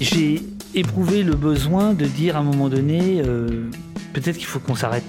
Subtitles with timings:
[0.00, 0.42] J'ai
[0.74, 3.68] éprouvé le besoin de dire à un moment donné, euh,
[4.12, 5.04] peut-être qu'il faut qu'on s'arrête.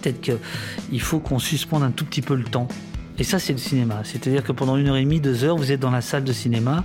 [0.00, 2.68] Peut-être qu'il faut qu'on suspende un tout petit peu le temps.
[3.18, 4.00] Et ça, c'est le cinéma.
[4.04, 6.32] C'est-à-dire que pendant une heure et demie, deux heures, vous êtes dans la salle de
[6.32, 6.84] cinéma.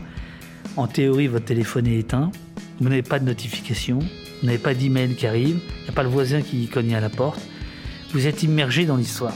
[0.75, 2.29] En théorie, votre téléphone est éteint.
[2.79, 3.99] Vous n'avez pas de notification.
[3.99, 5.59] Vous n'avez pas d'email qui arrive.
[5.79, 7.39] Il n'y a pas le voisin qui cogne à la porte.
[8.11, 9.33] Vous êtes immergé dans l'histoire.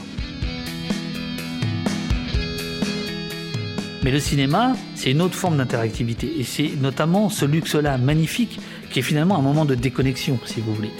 [4.02, 6.32] Mais le cinéma, c'est une autre forme d'interactivité.
[6.38, 8.58] Et c'est notamment ce luxe-là magnifique
[8.90, 10.90] qui est finalement un moment de déconnexion, si vous voulez,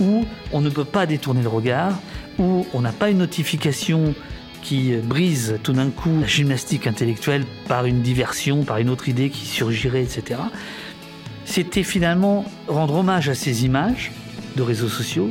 [0.00, 1.98] où on ne peut pas détourner le regard,
[2.38, 4.14] où on n'a pas une notification
[4.62, 9.30] qui brise tout d'un coup la gymnastique intellectuelle par une diversion, par une autre idée
[9.30, 10.40] qui surgirait, etc.
[11.44, 14.10] C'était finalement rendre hommage à ces images
[14.56, 15.30] de réseaux sociaux,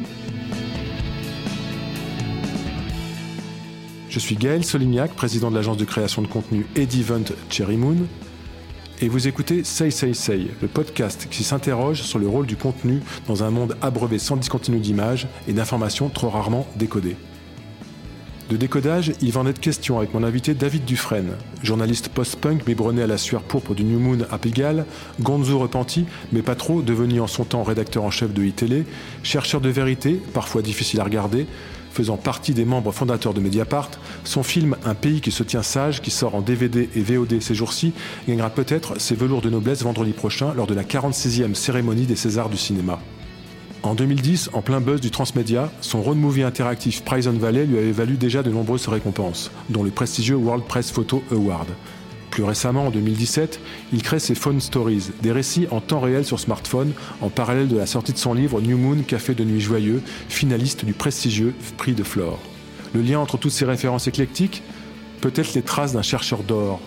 [4.14, 7.96] Je suis Gaël Solignac, président de l'agence de création de contenu Edivent Cherry Moon,
[9.02, 13.00] et vous écoutez Say Say Say, le podcast qui s'interroge sur le rôle du contenu
[13.28, 17.16] dans un monde abreuvé sans discontinu d'images et d'informations trop rarement décodées.
[18.52, 21.32] De décodage, il va en être question avec mon invité David Dufresne,
[21.64, 24.86] journaliste post-punk biberonné à la sueur pourpre du New Moon à Pigalle,
[25.22, 28.86] gonzo repenti, mais pas trop, devenu en son temps rédacteur en chef de iTélé,
[29.24, 31.48] chercheur de vérité, parfois difficile à regarder,
[31.94, 33.92] faisant partie des membres fondateurs de Mediapart,
[34.24, 37.56] son film Un pays qui se tient sage, qui sort en DVD et VOD ces
[37.56, 37.94] jours-ci,
[38.28, 42.50] gagnera peut-être ses velours de noblesse vendredi prochain lors de la 46e cérémonie des Césars
[42.50, 43.00] du cinéma.
[43.84, 47.92] En 2010, en plein buzz du transmédia, son road movie interactif Prison Valley lui avait
[47.92, 51.68] valu déjà de nombreuses récompenses, dont le prestigieux World Press Photo Award.
[52.34, 53.60] Plus récemment, en 2017,
[53.94, 57.78] il crée ses Phone Stories, des récits en temps réel sur smartphone, en parallèle de
[57.78, 61.94] la sortie de son livre New Moon, Café de nuit joyeux, finaliste du prestigieux prix
[61.94, 62.40] de Flore.
[62.96, 64.64] Le lien entre toutes ces références éclectiques
[65.22, 66.80] Peut-être les traces d'un chercheur d'or,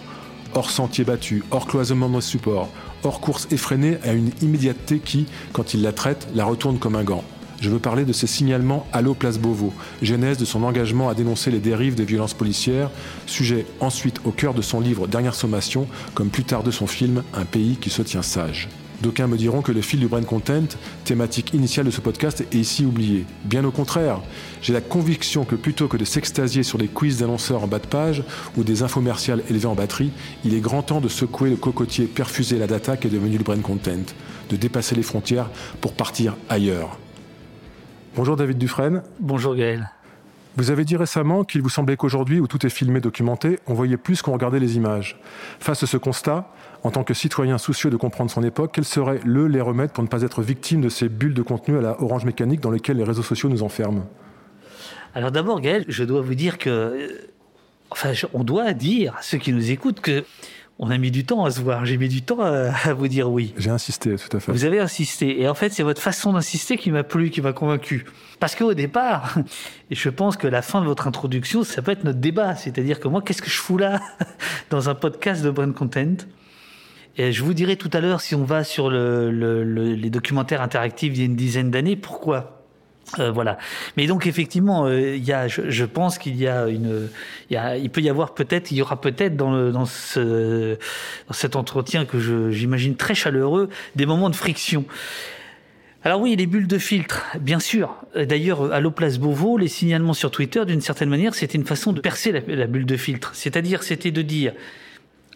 [0.55, 2.69] hors sentier battu, hors cloisonnement de support,
[3.05, 7.05] hors course effrénée à une immédiateté qui, quand il la traite, la retourne comme un
[7.05, 7.23] gant.
[7.61, 9.73] Je veux parler de ses signalements Allo Place Beauvau,
[10.03, 12.91] genèse de son engagement à dénoncer les dérives des violences policières,
[13.27, 17.23] sujet ensuite au cœur de son livre Dernière sommation, comme plus tard de son film
[17.33, 18.69] Un pays qui se tient sage.
[19.03, 20.65] D'aucuns me diront que le fil du brain content,
[21.05, 23.27] thématique initiale de ce podcast, est ici oublié.
[23.45, 24.21] Bien au contraire,
[24.63, 27.87] j'ai la conviction que plutôt que de s'extasier sur des quiz d'annonceurs en bas de
[27.87, 28.23] page
[28.57, 30.13] ou des infomerciales élevées en batterie,
[30.45, 33.45] il est grand temps de secouer le cocotier perfusé la data qui est devenu le
[33.45, 34.15] brain content,
[34.49, 35.51] de dépasser les frontières
[35.81, 36.99] pour partir ailleurs.
[38.17, 39.03] Bonjour David Dufresne.
[39.21, 39.91] Bonjour Gaël.
[40.57, 43.99] Vous avez dit récemment qu'il vous semblait qu'aujourd'hui, où tout est filmé, documenté, on voyait
[43.99, 45.21] plus qu'on regardait les images.
[45.61, 46.51] Face à ce constat,
[46.83, 50.03] en tant que citoyen soucieux de comprendre son époque, quels seraient le les remèdes pour
[50.03, 52.97] ne pas être victime de ces bulles de contenu à la orange mécanique dans lesquelles
[52.97, 54.07] les réseaux sociaux nous enferment?
[55.15, 57.09] Alors d'abord, Gaël, je dois vous dire que, euh,
[57.91, 60.25] enfin, on doit dire à ceux qui nous écoutent que
[60.79, 61.87] on a mis du temps à se voir.
[61.87, 63.55] J'ai mis du temps à, vous dire oui.
[63.57, 64.53] J'ai insisté, tout à fait.
[64.53, 65.41] Vous avez insisté.
[65.41, 68.05] Et en fait, c'est votre façon d'insister qui m'a plu, qui m'a convaincu.
[68.41, 69.37] Parce qu'au départ,
[69.91, 72.55] et je pense que la fin de votre introduction, ça peut être notre débat.
[72.57, 74.01] C'est-à-dire que moi, qu'est-ce que je fous là
[74.71, 76.17] dans un podcast de Brand Content?
[77.17, 79.31] Et je vous dirai tout à l'heure si on va sur le,
[79.95, 82.56] les documentaires interactifs d'il y a une dizaine d'années, pourquoi?
[83.19, 83.59] Euh, voilà.
[83.97, 87.09] Mais donc effectivement, euh, y a, je, pense qu'il y a une,
[87.51, 90.77] y a, il peut y avoir peut-être, il y aura peut-être dans, dans, ce,
[91.29, 94.85] dans cet entretien que j'imagine très chaleureux, des moments de friction.
[96.03, 97.97] Alors oui, les bulles de filtre, bien sûr.
[98.15, 102.01] D'ailleurs, à l'Oplace Beauvau, les signalements sur Twitter, d'une certaine manière, c'était une façon de
[102.01, 103.31] percer la, la bulle de filtre.
[103.35, 104.53] C'est-à-dire, c'était de dire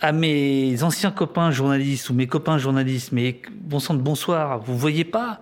[0.00, 4.76] à mes anciens copains journalistes ou mes copains journalistes, mais bon sang de bonsoir, vous
[4.78, 5.40] voyez pas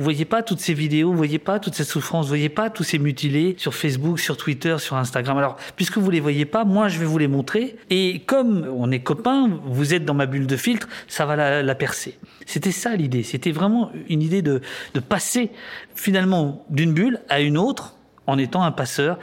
[0.00, 2.70] vous voyez pas toutes ces vidéos, vous voyez pas toute cette souffrance, vous voyez pas
[2.70, 5.36] tous ces mutilés sur Facebook, sur Twitter, sur Instagram.
[5.36, 7.76] Alors, puisque vous les voyez pas, moi je vais vous les montrer.
[7.90, 11.74] Et comme on est copains, vous êtes dans ma bulle de filtre, ça va la,
[11.74, 12.18] percer.
[12.46, 13.22] C'était ça l'idée.
[13.22, 14.62] C'était vraiment une idée de,
[14.94, 15.50] de passer
[15.94, 17.94] finalement d'une bulle à une autre
[18.26, 19.18] en étant un passeur.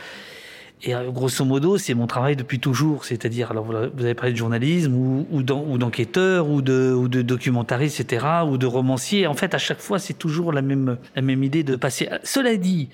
[0.83, 3.05] Et euh, grosso modo, c'est mon travail depuis toujours.
[3.05, 8.25] C'est-à-dire, alors vous avez parlé de journalisme ou, d'enquêteur ou de, ou de documentariste, etc.,
[8.47, 9.27] ou de romancier.
[9.27, 12.09] En fait, à chaque fois, c'est toujours la même, la même idée de passer.
[12.23, 12.89] Cela dit,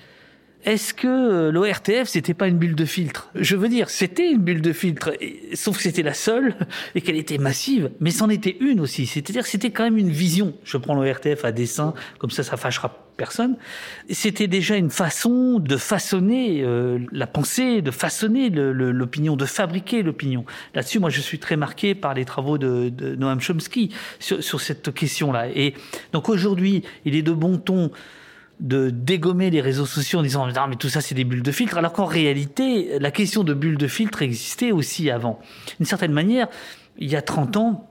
[0.64, 3.30] est-ce que euh, l'ORTF c'était pas une bulle de filtre?
[3.34, 5.12] Je veux dire, c'était une bulle de filtre,
[5.52, 6.54] sauf que c'était la seule
[6.94, 9.06] et qu'elle était massive, mais c'en était une aussi.
[9.06, 10.54] C'est-à-dire, c'était quand même une vision.
[10.64, 13.56] Je prends l'ORTF à dessin, comme ça, ça fâchera personne.
[14.10, 20.44] C'était déjà une façon de façonner euh, la pensée, de façonner l'opinion, de fabriquer l'opinion.
[20.74, 24.92] Là-dessus, moi, je suis très marqué par les travaux de, Noam Chomsky sur, sur cette
[24.92, 25.48] question-là.
[25.50, 25.74] Et
[26.12, 27.90] donc aujourd'hui, il est de bon ton
[28.60, 31.52] de dégommer les réseaux sociaux en disant non mais tout ça c'est des bulles de
[31.52, 35.40] filtre alors qu'en réalité la question de bulles de filtre existait aussi avant.
[35.78, 36.48] D'une certaine manière,
[36.98, 37.90] il y a 30 ans,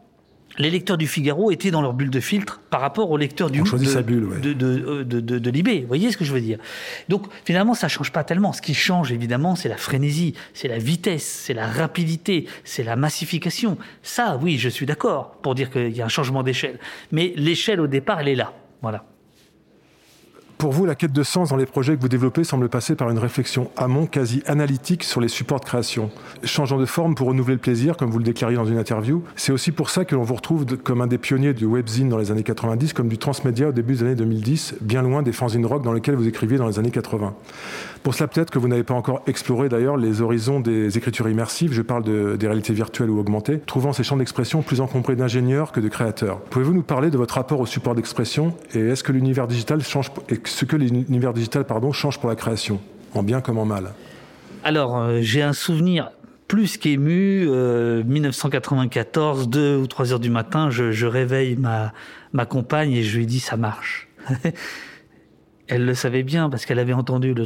[0.58, 3.62] les lecteurs du Figaro étaient dans leur bulle de filtre par rapport aux lecteurs du
[3.62, 4.40] On choisit de, sa bulle, ouais.
[4.40, 5.82] de, de, de, de, de Libé.
[5.82, 6.60] Vous voyez ce que je veux dire?
[7.10, 8.54] Donc finalement, ça change pas tellement.
[8.54, 12.96] Ce qui change évidemment, c'est la frénésie, c'est la vitesse, c'est la rapidité, c'est la
[12.96, 13.78] massification.
[14.04, 16.78] Ça, oui, je suis d'accord pour dire qu'il y a un changement d'échelle.
[17.12, 18.54] Mais l'échelle au départ, elle est là.
[18.82, 19.06] Voilà.
[20.64, 23.10] Pour vous, la quête de sens dans les projets que vous développez semble passer par
[23.10, 26.10] une réflexion amont quasi analytique sur les supports de création.
[26.46, 29.52] Changeant de forme pour renouveler le plaisir, comme vous le déclariez dans une interview, c'est
[29.52, 32.32] aussi pour ça que l'on vous retrouve comme un des pionniers du webzine dans les
[32.32, 35.84] années 90, comme du transmédia au début des années 2010, bien loin des fanzines rock
[35.84, 37.36] dans lesquels vous écriviez dans les années 80.
[38.04, 41.72] Pour cela, peut-être que vous n'avez pas encore exploré d'ailleurs les horizons des écritures immersives,
[41.72, 45.72] je parle de- des réalités virtuelles ou augmentées, trouvant ces champs d'expression plus encombrés d'ingénieurs
[45.72, 46.42] que de créateurs.
[46.42, 50.12] Pouvez-vous nous parler de votre rapport au support d'expression et est-ce que l'univers digital change,
[50.28, 52.82] et ce que l'univers digital change pour la création,
[53.14, 53.94] en bien comme en mal?
[54.66, 56.12] Alors, euh, j'ai un souvenir
[56.50, 57.46] plus qu'ému.
[57.48, 63.26] euh, 1994, 2 ou 3 heures du matin, je, réveille ma compagne et je lui
[63.26, 64.10] dis ça marche.
[65.70, 67.46] Elle le savait bien parce qu'elle avait entendu le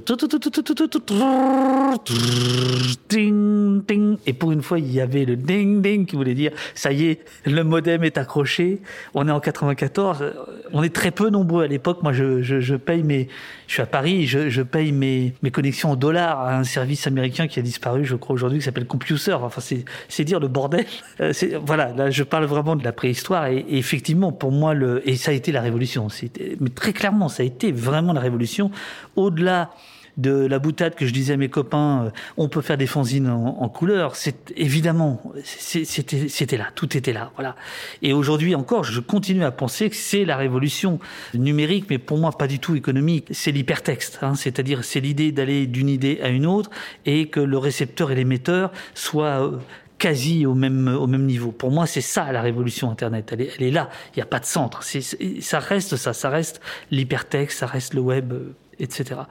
[3.09, 4.17] ding ding.
[4.25, 7.05] Et pour une fois il y avait le ding ding qui voulait dire ça y
[7.05, 8.81] est le modem est accroché.
[9.13, 10.31] On est en 94 euh,
[10.73, 12.01] on est très peu nombreux à l'époque.
[12.01, 13.27] Moi je, je, je paye mes
[13.67, 17.05] je suis à Paris je, je paye mes, mes connexions en dollars à un service
[17.05, 19.61] américain qui a disparu je crois aujourd'hui qui s'appelle CompuServe enfin
[20.09, 20.85] c'est dire le bordel.
[21.21, 23.45] Euh, voilà là je parle vraiment de la préhistoire.
[23.45, 26.09] Et, et effectivement pour moi le et ça a été la révolution.
[26.09, 28.71] C'était mais très clairement ça a été vraiment la révolution
[29.15, 29.71] au-delà
[30.17, 33.29] de la boutade que je disais à mes copains, euh, on peut faire des fanzines
[33.29, 34.15] en, couleur.
[34.15, 37.55] C'est évidemment, c'était là, tout était là, voilà.
[38.01, 40.99] Et aujourd'hui encore, je continue à penser que c'est la révolution
[41.33, 43.27] numérique, mais pour moi pas du tout économique.
[43.31, 46.71] C'est l'hypertexte, hein, c'est-à-dire c'est l'idée d'aller d'une idée à une autre
[47.05, 49.57] et que le récepteur et l'émetteur soient euh,
[49.97, 51.51] quasi au même au même niveau.
[51.51, 53.29] Pour moi, c'est ça la révolution Internet.
[53.33, 53.89] Elle est, elle est là.
[54.13, 54.83] Il n'y a pas de centre.
[54.83, 56.13] Ça reste ça.
[56.13, 56.61] Ça reste
[56.91, 57.59] l'hypertexte.
[57.59, 59.21] Ça reste le web, euh, etc.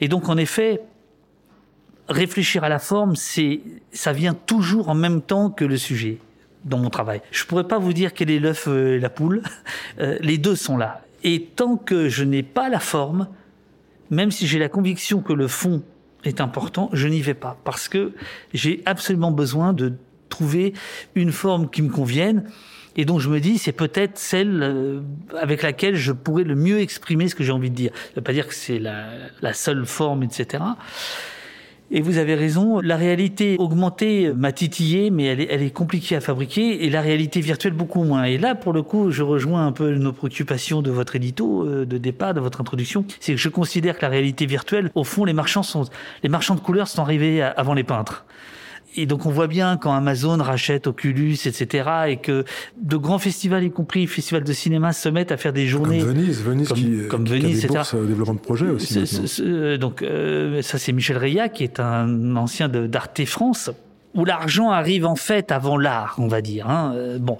[0.00, 0.80] Et donc, en effet,
[2.08, 3.60] réfléchir à la forme, c'est
[3.92, 6.18] ça vient toujours en même temps que le sujet
[6.64, 7.20] dans mon travail.
[7.30, 9.42] Je pourrais pas vous dire quel est l'œuf euh, et la poule.
[10.00, 11.02] Euh, les deux sont là.
[11.24, 13.26] Et tant que je n'ai pas la forme,
[14.10, 15.82] même si j'ai la conviction que le fond
[16.24, 18.12] est important, je n'y vais pas parce que
[18.52, 19.94] j'ai absolument besoin de
[20.28, 20.74] trouver
[21.14, 22.44] une forme qui me convienne
[22.96, 25.00] et donc je me dis c'est peut-être celle euh,
[25.40, 27.92] avec laquelle je pourrais le mieux exprimer ce que j'ai envie de dire.
[27.94, 30.64] Ça veut pas dire que c'est la seule forme, etc.
[31.90, 36.84] Et vous avez raison, la réalité augmentée m'a titillé, mais elle est, compliquée à fabriquer,
[36.84, 38.24] et la réalité virtuelle beaucoup moins.
[38.24, 41.86] Et là, pour le coup, je rejoins un peu nos préoccupations de votre édito, euh,
[41.86, 43.06] de départ, de votre introduction.
[43.20, 45.84] C'est que je considère que la réalité virtuelle, au fond, les marchands sont,
[46.22, 48.26] les marchands de couleurs sont arrivés avant les peintres.
[48.96, 52.44] Et donc on voit bien quand Amazon rachète Oculus, etc., et que
[52.80, 56.00] de grands festivals, y compris festivals de cinéma, se mettent à faire des Comme journées.
[56.00, 57.96] Venise, Venise comme- qui, comme qui a Venise, des etc.
[57.96, 59.06] au développement de projets aussi.
[59.06, 63.70] Ce- donc euh, ça c'est Michel Reya qui est un ancien de- d'Arte France
[64.14, 66.68] où l'argent arrive en fait avant l'art, on va dire.
[66.68, 66.92] hein.
[66.96, 67.36] Euh, bon,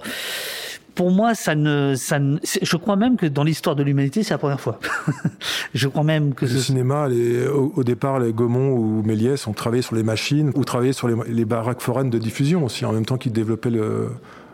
[0.99, 4.33] pour moi ça ne, ça ne- je crois même que dans l'histoire de l'humanité c'est
[4.33, 4.81] la première fois.
[5.73, 9.47] je crois même que Le ce, cinéma, les- au, au départ, les Gaumont ou Méliès
[9.47, 12.83] ont travaillé sur les machines ou travaillé sur les, les baraques foraines de diffusion aussi,
[12.83, 14.09] en même temps qu'ils développaient le,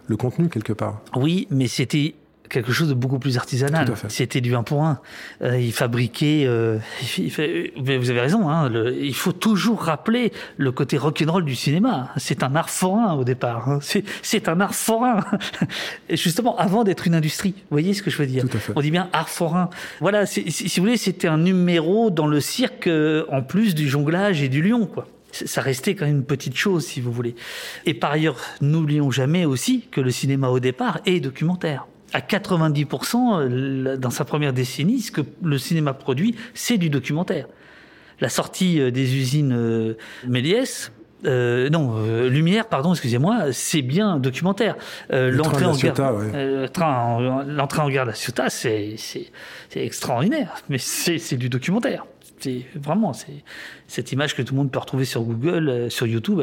[0.07, 1.01] le contenu quelque part.
[1.15, 2.13] Oui, mais c'était
[2.49, 3.91] quelque chose de beaucoup plus artisanal.
[4.09, 4.99] C'était du un pour un.
[5.41, 6.43] Euh, il fabriquait.
[6.45, 6.77] euh,
[7.17, 8.49] il fait- mais vous avez raison.
[8.49, 12.09] Hein, le- il faut toujours rappeler le côté rock'n'roll du cinéma.
[12.17, 13.69] C'est un art forain au départ.
[13.69, 13.79] hein.
[13.81, 15.23] C'est, un art forain.
[16.09, 17.53] Et justement, avant d'être une industrie.
[17.57, 18.43] Vous voyez ce que je veux dire?
[18.47, 18.73] Tout à fait.
[18.75, 19.69] On dit bien art forain.
[19.99, 20.25] Voilà.
[20.25, 24.41] si, si vous voulez, c'était un numéro dans le cirque euh, en plus du jonglage
[24.41, 25.07] et du lion, quoi.
[25.31, 27.35] Ça restait quand même une petite chose, si vous voulez.
[27.85, 31.87] Et par ailleurs, n'oublions jamais aussi que le cinéma au départ est documentaire.
[32.15, 37.45] À 90%, euh, dans sa première décennie, ce que le cinéma produit, c'est du documentaire.
[38.21, 40.93] La sortie euh, des usines euh, Méliès,
[41.25, 44.77] euh, non, euh, Lumière, pardon, excusez-moi, c'est bien documentaire.
[45.11, 45.73] Euh, Le train de la en
[46.15, 47.45] ouais.
[47.47, 48.95] l'entrée en gare de la Ciotat, c'est
[49.75, 52.05] extraordinaire, mais c'est du documentaire.
[52.39, 53.11] C'est vraiment
[53.87, 56.41] cette image que tout le monde peut retrouver sur Google, sur YouTube,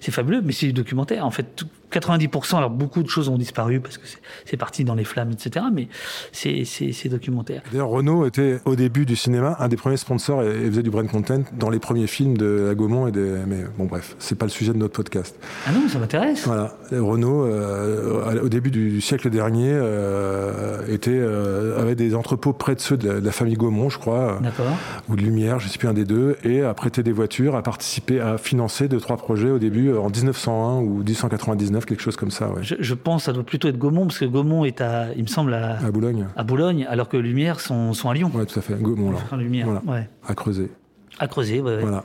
[0.00, 1.24] c'est fabuleux, mais c'est du documentaire.
[1.24, 4.06] En fait, tout- 90%, alors beaucoup de choses ont disparu parce que
[4.44, 5.64] c'est- parti dans les flammes, etc.
[5.72, 5.88] Mais
[6.32, 7.62] c'est documentaire.
[7.72, 10.90] D'ailleurs, Renault était au début du cinéma un des premiers sponsors et, et faisait du
[10.90, 13.36] brand content dans les premiers films de la Gaumont et des.
[13.46, 15.34] Mais bon, bref, c'est pas le sujet de notre podcast.
[15.66, 16.44] Ah non, ça m'intéresse.
[16.46, 22.74] Voilà, Renault, euh, au début du siècle dernier, euh, était, euh, avait des entrepôts près
[22.74, 24.66] de ceux de la, de la famille Gaumont, je crois, D'accord.
[25.08, 27.62] ou de Lumière, je sais plus un des deux, et a prêté des voitures, a
[27.62, 32.16] participé à financer deux trois projets au début en 1901 ou 1999 99, quelque chose
[32.16, 32.48] comme ça.
[32.50, 32.62] Ouais.
[32.62, 35.22] Je, je pense que ça doit plutôt être Gaumont, parce que Gaumont est à, il
[35.22, 38.30] me semble, à, À Boulogne à Boulogne, alors que Lumière sont, sont à Lyon.
[38.34, 38.74] Ouais, tout à fait.
[38.74, 39.18] Gaumont, là.
[39.24, 39.82] Enfin, Lumière, Voilà.
[39.86, 40.08] ouais.
[40.26, 40.70] À creuser.
[41.18, 41.80] À creuser, ouais.
[41.80, 42.04] Voilà.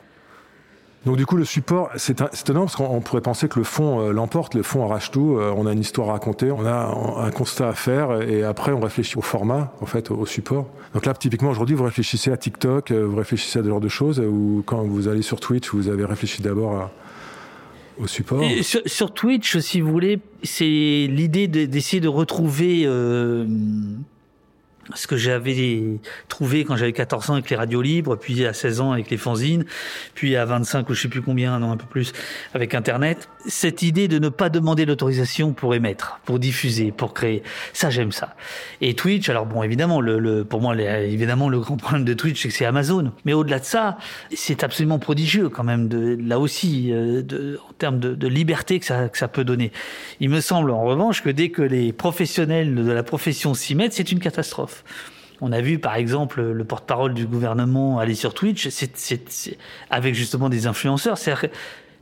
[1.05, 3.99] Donc du coup, le support, c'est étonnant parce qu'on on pourrait penser que le fond
[3.99, 5.37] euh, l'emporte, le fond arrache tout.
[5.37, 8.43] euh, on a une histoire à raconter, on a un, un constat à faire, et
[8.43, 10.65] après on réfléchit au format, en fait, au, au support.
[10.95, 13.87] Donc là, typiquement aujourd'hui, vous réfléchissez à TikTok, euh, vous réfléchissez à ce genre de
[13.87, 16.91] choses, ou quand vous allez sur Twitch, vous avez réfléchi d'abord à-
[17.97, 18.43] au support.
[18.61, 20.65] Sur, sur Twitch, si vous voulez, c'est
[21.09, 23.45] l'idée de- d'essayer de retrouver euh,
[24.93, 25.83] ce que j'avais
[26.27, 29.17] trouvé quand j'avais 14 ans avec les radios libres, puis à 16 ans avec les
[29.17, 29.65] fanzines,
[30.13, 32.13] puis à 25 ou je sais plus combien, non un peu plus,
[32.53, 33.29] avec Internet.
[33.47, 38.11] Cette idée de ne pas demander l'autorisation pour émettre, pour diffuser, pour créer, ça j'aime
[38.11, 38.35] ça.
[38.81, 42.41] Et Twitch, alors bon, évidemment, le, le, pour moi, évidemment, le grand problème de Twitch,
[42.41, 43.11] c'est que c'est Amazon.
[43.25, 43.97] Mais au-delà de ça,
[44.33, 48.79] c'est absolument prodigieux quand même, de, là aussi, euh, de, en termes de, de liberté
[48.79, 49.71] que ça, que ça peut donner.
[50.19, 53.93] Il me semble en revanche que dès que les professionnels de la profession s'y mettent,
[53.93, 54.74] c'est une catastrophe.
[55.41, 59.57] On a vu par exemple le porte-parole du gouvernement aller sur Twitch, c'est, c'est, c'est-
[59.89, 61.17] avec justement des influenceurs.
[61.17, 61.55] C'est-à-dire que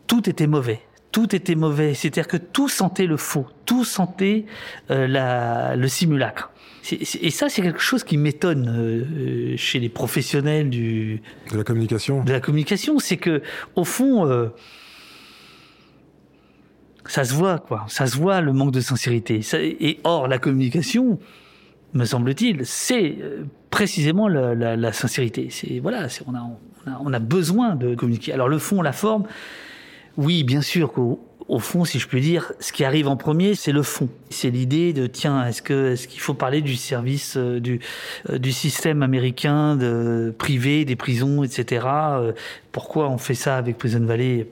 [0.08, 0.82] tout était mauvais.
[1.12, 1.94] Tout était mauvais.
[1.94, 3.48] C'est-à-dire que tout sentait le faux.
[3.66, 4.46] Tout sentait
[4.92, 6.52] euh, la, le simulacre.
[6.92, 11.64] Et ça, c'est quelque chose qui m'étonne euh, euh, chez les professionnels du, De la
[11.64, 13.42] communication de la communication, c'est que
[13.76, 14.50] au fond, euh,
[17.06, 19.42] ça se voit quoi, ça se voit le manque de sincérité.
[19.42, 21.20] Ça- et or la communication,
[21.94, 25.48] me semble-t-il, c'est euh, précisément la, sincérité.
[25.50, 28.34] C'est voilà, on a, on a besoin de communiquer.
[28.34, 29.26] Alors le fond, la forme,
[30.18, 31.20] oui, bien sûr qu'au
[31.50, 34.08] au fond, si je puis dire, ce qui arrive en premier, c'est le fond.
[34.30, 37.80] C'est l'idée de tiens, est-ce que est-ce qu'il faut parler du service euh, du
[38.30, 41.86] euh, du système américain de privé des prisons, etc.
[42.72, 44.48] Pourquoi on fait ça avec Prison Valley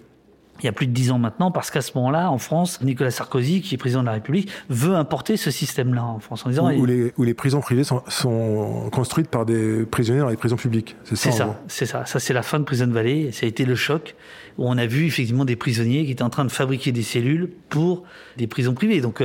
[0.61, 3.11] il y a plus de dix ans maintenant, parce qu'à ce moment-là, en France, Nicolas
[3.11, 6.71] Sarkozy, qui est président de la République, veut importer ce système-là en France en disant
[6.71, 10.37] où, où les, où les prisons privées sont, sont construites par des prisonniers dans les
[10.37, 10.95] prisons publiques.
[11.03, 11.31] C'est ça.
[11.31, 12.05] C'est ça, c'est ça.
[12.05, 13.31] Ça, c'est la fin de Prison Valley.
[13.31, 14.15] Ça a été le choc
[14.57, 17.49] où on a vu effectivement des prisonniers qui étaient en train de fabriquer des cellules
[17.69, 18.03] pour
[18.37, 19.01] des prisons privées.
[19.01, 19.23] Donc,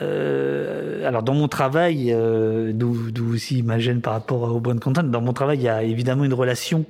[0.00, 5.02] euh, alors dans mon travail, euh, d'où aussi ma gêne par rapport au bonne content,
[5.02, 6.84] dans mon travail, il y a évidemment une relation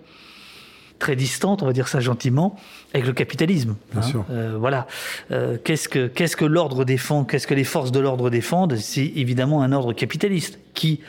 [1.04, 2.56] très distante, on va dire ça gentiment,
[2.94, 3.76] avec le capitalisme.
[3.92, 4.24] Bien sûr.
[4.30, 4.86] Euh, voilà.
[5.32, 9.04] Euh, qu'est-ce que qu'est-ce que l'ordre défend Qu'est-ce que les forces de l'ordre défendent C'est
[9.14, 11.00] évidemment un ordre capitaliste qui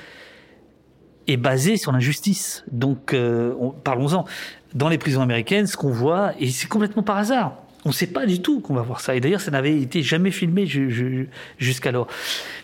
[1.27, 2.63] est basé sur l'injustice.
[2.71, 4.25] Donc, euh, on- parlons-en.
[4.73, 7.53] Dans les prisons américaines, ce qu'on voit, et c'est complètement par hasard,
[7.85, 9.15] on ne sait pas du tout qu'on va voir ça.
[9.15, 12.07] Et d'ailleurs, ça n'avait été jamais filmé ju- ju- jusqu'alors.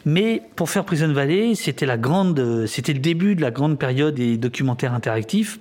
[0.04, 4.16] Mais pour faire Prison Valley, c'était la grande, c'était le début de la grande période
[4.16, 5.60] des documentaires interactifs,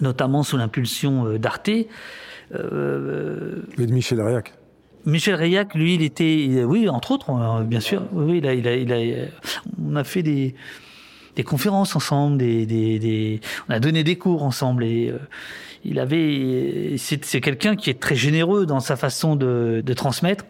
[0.00, 1.70] notamment sous l'impulsion euh, d'Arte.
[2.54, 4.54] Euh, Et de Michel Ariac.
[5.04, 8.02] Michel Reillac, lui, il était, oui, entre autres, euh, bien sûr.
[8.12, 9.26] Oui, il a, il a, il a,
[9.80, 10.54] on a fait des,
[11.36, 15.18] des conférences ensemble, des, des, des- on a donné des cours ensemble et euh,
[15.84, 20.44] il avait, c'est, quelqu'un qui est très généreux dans sa façon de, de transmettre.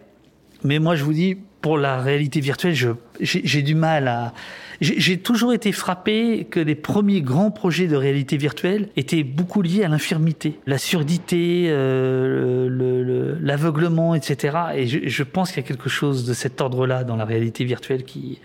[0.64, 2.74] Mais moi, je vous dis, pour la réalité virtuelle,
[3.20, 4.32] j'ai du mal à.
[4.80, 9.84] J'ai, toujours été frappé que les premiers grands projets de réalité virtuelle étaient beaucoup liés
[9.84, 14.56] à l'infirmité, la surdité, euh, le, le- l'aveuglement, etc.
[14.74, 18.04] Et je, pense qu'il y a quelque chose de cet ordre-là dans la réalité virtuelle
[18.04, 18.40] qui.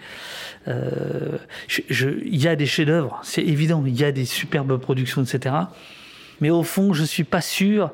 [0.68, 1.38] Euh,
[1.90, 3.84] il y a des chefs-d'œuvre, c'est évident.
[3.86, 5.56] Il y a des superbes productions, etc.
[6.40, 7.92] Mais au fond, je suis pas sûr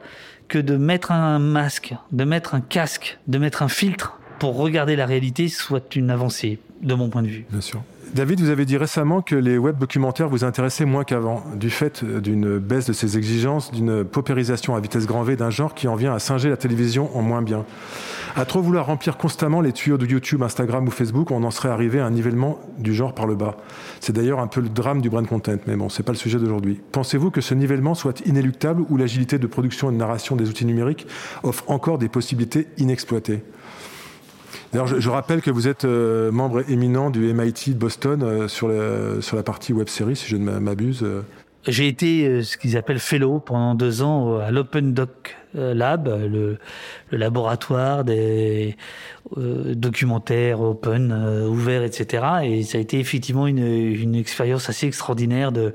[0.48, 4.96] que de mettre un masque, de mettre un casque, de mettre un filtre pour regarder
[4.96, 7.46] la réalité soit une avancée, de mon point de vue.
[7.50, 7.82] Bien sûr.
[8.14, 12.04] David, vous avez dit récemment que les web documentaires vous intéressaient moins qu'avant, du fait
[12.04, 15.96] d'une baisse de ses exigences, d'une paupérisation à vitesse grand V d'un genre qui en
[15.96, 17.66] vient à singer la télévision en moins bien.
[18.36, 21.70] À trop vouloir remplir constamment les tuyaux de YouTube, Instagram ou Facebook, on en serait
[21.70, 23.58] arrivé à un nivellement du genre par le bas.
[24.00, 26.40] C'est d'ailleurs un peu le drame du brand content, mais bon, c'est pas le sujet
[26.40, 26.80] d'aujourd'hui.
[26.92, 30.66] Pensez-vous que ce nivellement soit inéluctable ou l'agilité de production et de narration des outils
[30.66, 31.08] numériques
[31.44, 33.44] offre encore des possibilités inexploitées?
[34.72, 38.68] D'ailleurs, je, rappelle que vous êtes euh, membre éminent du MIT de Boston euh, sur,
[38.68, 41.04] la partie web série, si je ne m'abuse.
[41.04, 41.22] euh.
[41.68, 46.58] J'ai été ce qu'ils appellent fellow pendant deux ans à l'Open Doc Lab, euh, le,
[47.12, 48.76] le laboratoire des
[49.38, 52.24] euh, documentaires open, euh, ouverts, etc.
[52.44, 55.74] Et ça a été effectivement une, une expérience assez extraordinaire de.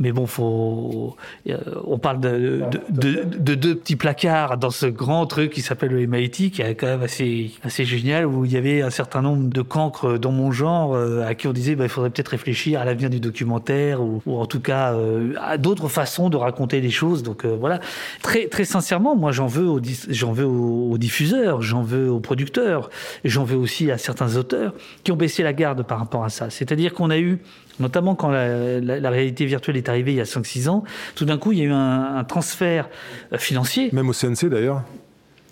[0.00, 1.16] Mais bon, faut.
[1.48, 1.56] euh,
[1.86, 5.90] on parle de, de, de, de deux petits placards dans ce grand truc qui s'appelle
[5.90, 9.22] le MIT, qui est quand même assez, assez génial, où il y avait un certain
[9.22, 12.80] nombre de cancres dans mon genre, à qui on disait bah, il faudrait peut-être réfléchir
[12.80, 14.96] à l'avenir du documentaire, ou, ou en tout cas
[15.40, 17.22] à d'autres façons de raconter les choses.
[17.22, 17.78] Donc voilà,
[18.20, 22.20] très, très sincèrement, évidemment, moi j'en veux aux, j'en veux aux, diffuseurs, j'en veux aux
[22.20, 22.90] producteurs,
[23.24, 26.50] j'en veux aussi à certains auteurs qui ont baissé la garde par rapport à ça.
[26.50, 27.38] C'est-à-dire qu'on a eu,
[27.80, 30.84] notamment quand la, réalité virtuelle est arrivée il y a 5-6 ans,
[31.14, 32.88] tout d'un coup il y a eu un, un transfert
[33.32, 33.90] euh, financier.
[33.92, 34.82] Même au CNC d'ailleurs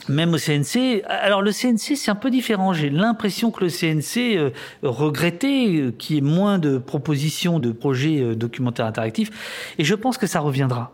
[0.09, 1.05] même au CNC.
[1.07, 2.73] Alors le CNC, c'est un peu différent.
[2.73, 4.51] J'ai l'impression que le CNC euh,
[4.83, 9.31] regrettait euh, qu'il y ait moins de propositions de projets documentaires interactifs.
[9.79, 10.93] Et je pense que ça reviendra.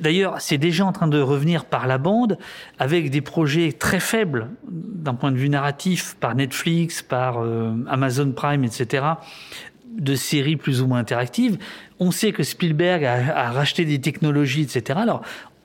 [0.00, 2.38] D'ailleurs, c'est déjà en train de revenir par la bande
[2.78, 8.32] avec des projets très faibles d'un point de vue narratif par Netflix, par euh, Amazon
[8.32, 9.04] Prime, etc
[9.96, 11.58] de séries plus ou moins interactives.
[11.98, 15.00] On sait que Spielberg a, racheté des technologies, etc.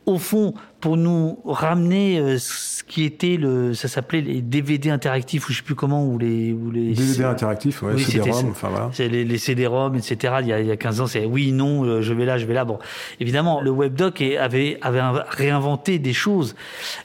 [0.06, 5.48] au fond, pour nous ramener euh, ce qui était le, ça s'appelait les DVD interactifs
[5.48, 8.90] ou je sais plus comment ou les, ou les DVD interactifs, ouais, CD-ROM, enfin voilà.
[8.94, 10.36] C'est les, les CD-ROM, etc.
[10.42, 12.40] Il y, a, il y a 15 ans, c'est oui, non, euh, je vais là,
[12.40, 12.66] je vais là.
[12.66, 12.80] Bon,
[13.20, 16.56] évidemment, le webdoc avait avait réinventé des choses.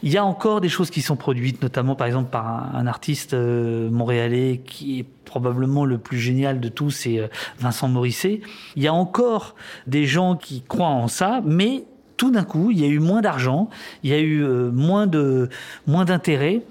[0.02, 2.86] Il y a encore des choses qui sont produites, notamment par exemple par un, un
[2.86, 8.40] artiste euh, montréalais qui est probablement le plus génial de tous, c'est Vincent Morisset.
[8.76, 9.54] Il y a encore
[9.86, 11.84] des gens qui croient en ça, mais
[12.16, 13.68] tout d'un coup, il y a eu moins d'argent,
[14.02, 15.06] il y a eu euh, moins
[16.04, 16.62] d'intérêt.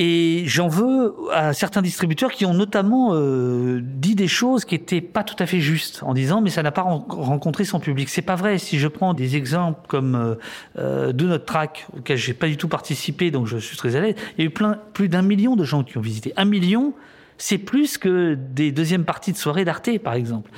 [0.00, 5.00] Et j'en veux à certains distributeurs qui ont notamment euh, dit des choses qui étaient
[5.00, 8.08] pas tout à fait justes, en disant mais ça n'a pas rencontré son public.
[8.08, 8.58] C'est pas vrai.
[8.58, 10.36] Si je prends des exemples comme
[10.78, 14.00] euh, de notre track auquel j'ai pas du tout participé, donc je suis très à
[14.00, 14.14] l'aise.
[14.38, 14.54] Il y a eu
[14.92, 16.32] plus d'un million de gens qui ont visité.
[16.36, 16.94] Un million,
[17.38, 20.50] c'est plus que des deuxièmes parties de soirée d'Arte, par exemple.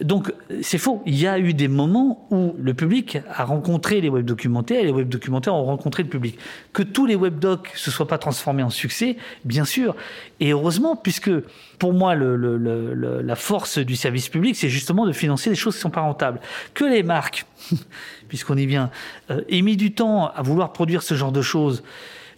[0.00, 1.02] Donc c'est faux.
[1.06, 4.84] Il y a eu des moments où le public a rencontré les web documentaires et
[4.84, 6.38] les web documentaires ont rencontré le public.
[6.72, 9.94] Que tous les web docs se soient pas transformés en succès, bien sûr.
[10.40, 11.30] Et heureusement, puisque
[11.78, 15.56] pour moi le, le, le, la force du service public, c'est justement de financer des
[15.56, 16.40] choses qui sont pas rentables.
[16.72, 17.46] Que les marques,
[18.28, 18.90] puisqu'on y vient,
[19.30, 21.84] euh, aient mis du temps à vouloir produire ce genre de choses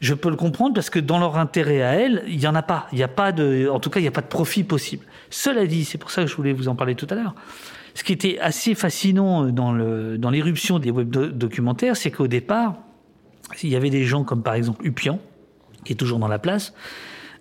[0.00, 2.62] je peux le comprendre parce que dans leur intérêt à elles, il y en a
[2.62, 2.86] pas.
[2.92, 5.04] Il a pas de, en tout cas, il n'y a pas de profit possible.
[5.30, 7.34] Cela dit, c'est pour ça que je voulais vous en parler tout à l'heure.
[7.94, 12.74] Ce qui était assez fascinant dans l'éruption des web documentaires, c'est qu'au départ,
[13.62, 15.18] il y avait des gens comme par exemple Upian,
[15.84, 16.74] qui est toujours dans la place,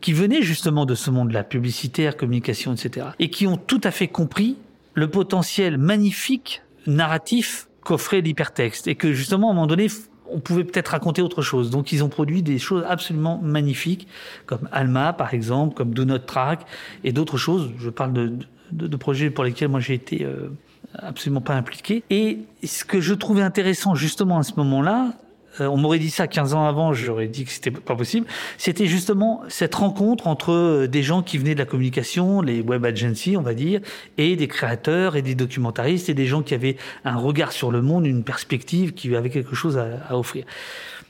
[0.01, 4.07] qui venaient justement de ce monde-là, publicitaire, communication, etc., et qui ont tout à fait
[4.07, 4.55] compris
[4.93, 9.87] le potentiel magnifique narratif qu'offrait l'hypertexte, et que justement, à un moment donné,
[10.29, 11.69] on pouvait peut-être raconter autre chose.
[11.69, 14.07] Donc ils ont produit des choses absolument magnifiques,
[14.45, 16.65] comme Alma par exemple, comme Do Not Track
[17.03, 17.71] et d'autres choses.
[17.77, 18.33] Je parle de,
[18.71, 20.49] de, de, projets pour lesquels moi j'ai été euh,
[20.93, 22.03] absolument pas impliqué.
[22.09, 25.13] Et ce que je trouvais intéressant justement à ce moment-là,
[25.59, 28.27] on m'aurait dit ça 15 ans avant, j'aurais dit que c'était pas possible.
[28.57, 32.83] C'était justement cette rencontre entre euh, des gens qui venaient de la communication, les web
[32.85, 33.81] agencies, on va dire,
[34.17, 37.81] et des créateurs et des documentaristes et des gens qui avaient un regard sur le
[37.81, 40.45] monde, une perspective, qui avaient quelque chose à, offrir.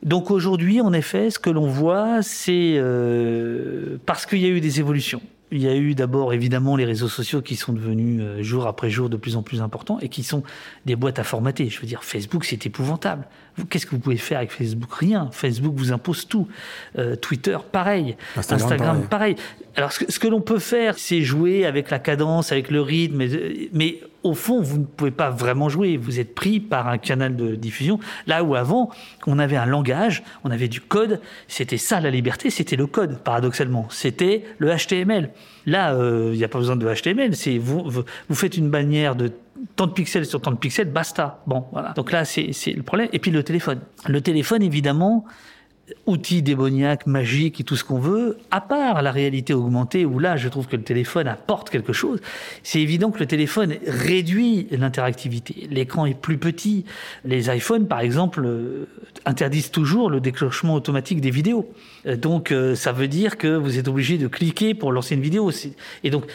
[0.04, 4.62] Donc aujourd'hui, en effet, ce que l'on voit, c'est euh, parce qu'il y a eu
[4.62, 5.22] des évolutions.
[5.52, 8.90] Il y a eu d'abord évidemment les réseaux sociaux qui sont devenus euh, jour après
[8.90, 10.44] jour de plus en plus importants et qui sont
[10.86, 11.70] des boîtes à formater.
[11.70, 13.28] Je veux dire, Facebook, c'est épouvantable.
[13.70, 14.94] Qu'est-ce que vous pouvez faire avec Facebook?
[14.94, 15.30] Rien.
[15.32, 16.48] Facebook vous impose tout.
[16.98, 18.18] Euh, Twitter, pareil.
[18.36, 19.36] Instagram, Instagram pareil.
[19.78, 23.30] Alors, ce que, l'on peut faire, c'est jouer avec la cadence, avec le rythme, mais,
[23.74, 25.98] mais au fond, vous ne pouvez pas vraiment jouer.
[25.98, 28.00] Vous êtes pris par un canal de diffusion.
[28.26, 28.90] Là où avant,
[29.28, 31.22] on avait un langage, on avait du code.
[31.48, 33.88] C'était ça la liberté, c'était le code, paradoxalement.
[33.90, 35.30] C'était le HTML.
[35.66, 37.36] Là, euh, il n'y a pas besoin de HTML.
[37.36, 39.32] C'est vous, vous faites une bannière de
[39.76, 41.42] tant de pixels sur tant de pixels, basta.
[41.48, 41.94] Bon, voilà.
[41.94, 43.10] Donc là, c'est le problème.
[43.14, 43.80] Et puis le téléphone.
[44.08, 45.26] Le téléphone, évidemment,
[46.06, 50.38] outil démoniaque, magique et tout ce qu'on veut, à part la réalité augmentée, où là,
[50.38, 52.20] je trouve que le téléphone apporte quelque chose,
[52.64, 55.68] c'est évident que le téléphone réduit l'interactivité.
[55.70, 56.86] L'écran est plus petit.
[57.24, 58.88] Les iPhones, par exemple, euh,
[59.26, 61.72] interdisent toujours le déclenchement automatique des vidéos.
[62.08, 65.22] Euh, donc, euh, ça veut dire que vous êtes obligé de cliquer pour lancer une
[65.22, 65.52] vidéo.
[66.04, 66.26] Et donc,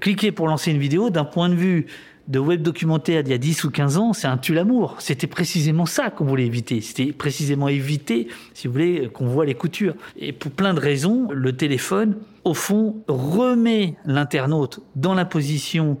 [0.00, 1.86] cliquer pour lancer une vidéo, d'un point de vue
[2.28, 4.96] de web documentaire d'il y a 10 ou 15 ans, c'est un tue l'amour.
[4.98, 6.80] C'était précisément ça qu'on voulait éviter.
[6.80, 9.94] C'était précisément éviter, si vous voulez, qu'on voit les coutures.
[10.16, 15.98] Et pour plein de raisons, le téléphone, au fond, remet l'internaute dans la position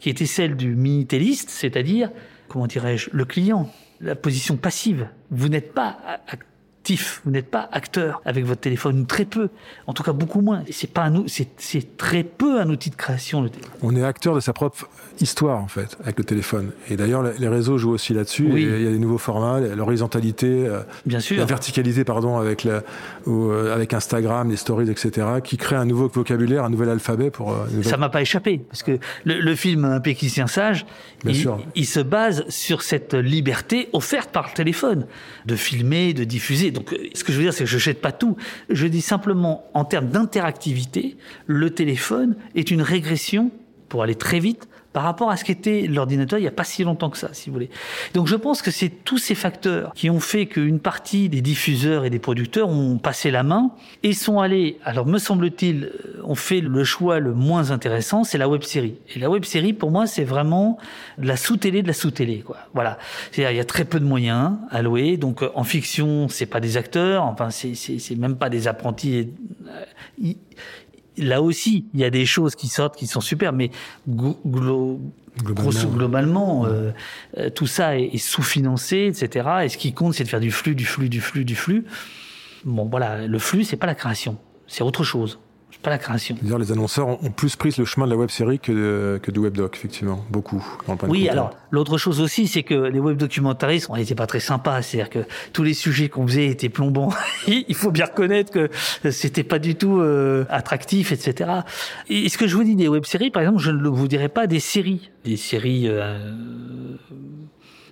[0.00, 2.10] qui était celle du minitéliste, c'est-à-dire,
[2.48, 5.08] comment dirais-je, le client, la position passive.
[5.30, 5.98] Vous n'êtes pas
[6.86, 9.48] actif, vous n'êtes pas acteur avec votre téléphone, ou très peu,
[9.88, 10.62] en tout cas beaucoup moins.
[10.70, 13.42] C'est pas un, c'est très peu un outil de création.
[13.42, 13.72] Le téléphone.
[13.82, 14.88] On est acteur de sa propre
[15.20, 16.70] histoire en fait avec le téléphone.
[16.88, 18.48] Et d'ailleurs, les réseaux jouent aussi là-dessus.
[18.52, 18.62] Oui.
[18.62, 21.38] Il y a des nouveaux formats, l'horizontalité, euh, Bien sûr.
[21.38, 22.82] la verticalité, pardon, avec la,
[23.26, 27.30] ou, euh, avec Instagram, les stories, etc., qui créent un nouveau vocabulaire, un nouvel alphabet
[27.32, 27.50] pour.
[27.52, 30.86] euh, Ça m'a pas échappé parce que le, le film Un péquicien sage,
[31.24, 35.06] il, il se base sur cette liberté offerte par le téléphone
[35.46, 36.70] de filmer, de diffuser.
[36.76, 38.36] Donc, euh, ce que je veux dire, c'est que je jette pas tout.
[38.68, 43.50] Je dis simplement, en termes d'interactivité, le téléphone est une régression
[43.88, 46.82] pour aller très vite par rapport à ce qu'était l'ordinateur il n'y a pas si
[46.82, 47.68] longtemps que ça, si vous voulez.
[48.14, 52.06] Donc je pense que c'est tous ces facteurs qui ont fait qu'une partie des diffuseurs
[52.06, 56.34] et des producteurs ont passé la main et sont allés, alors me semble-t-il, euh, ont
[56.34, 58.94] fait le choix le moins intéressant, c'est la web série.
[59.14, 60.78] Et la web série, pour moi, c'est vraiment
[61.18, 62.56] de la sous-télé de la sous-télé, quoi.
[62.72, 62.98] Voilà.
[63.30, 65.18] C'est-à-dire, il y a très peu de moyens alloués.
[65.18, 67.24] Donc, euh, en fiction, c'est pas des acteurs.
[67.24, 69.28] Enfin, c'est, même pas des apprentis.
[69.68, 70.32] Euh,
[71.18, 73.70] là aussi, il y a des choses qui sortent qui sont super, mais
[74.08, 75.00] glo- glo-
[75.44, 76.92] Globalement, globalement, euh,
[77.36, 79.46] euh, tout ça est, est sous-financé, etc.
[79.64, 81.84] Et ce qui compte, c'est de faire du flux, du flux, du flux, du flux.
[82.64, 85.38] Bon, voilà, le flux, c'est pas la création, c'est autre chose.
[85.86, 86.36] Pas la création.
[86.42, 89.30] D'ailleurs, les annonceurs ont plus pris le chemin de la web série que, de- que
[89.30, 90.24] du webdoc, effectivement.
[90.30, 90.66] Beaucoup.
[90.88, 94.26] Dans le Oui, alors l'autre chose aussi, c'est que les web documentaristes, on n'était pas
[94.26, 94.82] très sympas.
[94.82, 95.20] C'est-à-dire que
[95.52, 97.10] tous les sujets qu'on faisait étaient plombants.
[97.46, 98.68] Il faut bien reconnaître que
[99.12, 101.50] c'était pas du tout euh, attractif, etc.
[102.08, 104.48] Et ce que je vous dis des web-séries, par exemple, je ne vous dirais pas
[104.48, 106.96] des séries, des séries euh,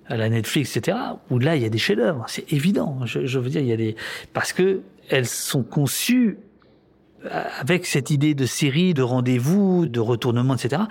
[0.08, 0.98] à la Netflix, etc.
[1.30, 2.24] Où là, il y a des chefs-d'œuvre.
[2.26, 2.98] C'est évident.
[3.06, 3.94] Je, je veux dire, il y a des
[4.32, 4.80] parce que
[5.10, 6.38] elles sont conçues
[7.30, 10.82] avec cette idée de série, de rendez-vous, de retournement, etc.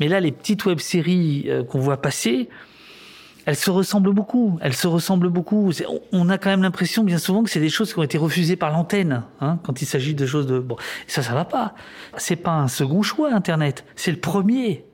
[0.00, 2.48] Mais là, les petites web-séries euh, qu'on voit passer,
[3.44, 4.58] elles se ressemblent beaucoup.
[4.60, 5.72] Elles se ressemblent beaucoup.
[6.12, 8.56] On a quand même l'impression, bien souvent, que c'est des choses qui ont été refusées
[8.56, 10.76] par l'antenne, hein, quand il s'agit de choses de bon.
[11.06, 11.74] Ça, ça va pas.
[12.16, 13.84] C'est pas un second choix, Internet.
[13.96, 14.84] C'est le premier.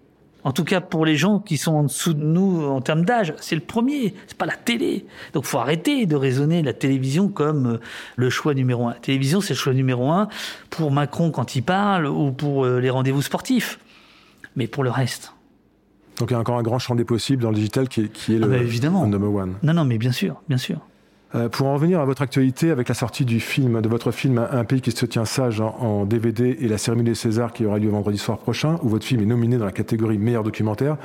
[0.45, 3.35] En tout cas, pour les gens qui sont en dessous de nous en termes d'âge,
[3.41, 4.15] c'est le premier.
[4.29, 5.05] C'est pas la télé.
[5.33, 7.81] Donc, faut arrêter de raisonner la télévision comme euh,
[8.17, 8.91] le choix numéro un.
[8.93, 10.29] La télévision, c'est le choix numéro un
[10.71, 13.79] pour Macron quand il parle ou pour euh, les rendez-vous sportifs.
[14.55, 15.35] Mais pour le reste.
[16.19, 18.09] Donc il y a encore un grand champ des possibles dans le digital qui est,
[18.09, 19.05] qui est Ah le, bah, évidemment.
[19.05, 19.55] le number one.
[19.63, 20.79] Non, non, mais bien sûr, bien sûr.
[21.35, 24.47] Euh, pour en revenir à votre actualité avec la sortie du film, de votre film
[24.51, 27.79] Un pays qui se tient sage en, DVD et la cérémonie des Césars qui aura
[27.79, 30.97] lieu vendredi soir prochain, où votre film est nominé dans la catégorie meilleur documentaire,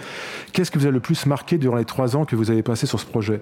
[0.53, 2.87] qu'est-ce que vous a le plus marqué durant les trois ans que vous avez passé
[2.87, 3.41] sur ce projet?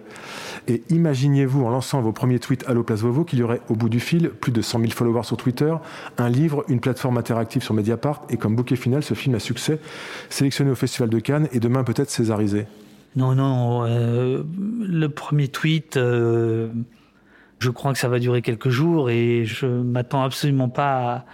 [0.68, 3.90] Et imaginiez-vous, en lançant vos premiers tweets à Place Vovo, qu'il y aurait au bout
[3.90, 5.74] du fil plus de 100 000 followers sur Twitter,
[6.18, 9.80] un livre, une plateforme interactive sur Mediapart, et comme bouquet final, ce film à succès,
[10.30, 12.66] sélectionné au Festival de Cannes et demain peut-être césarisé
[13.16, 14.44] Non, non, euh,
[14.80, 16.70] le premier tweet, euh,
[17.60, 21.26] je crois que ça va durer quelques jours et je m'attends absolument pas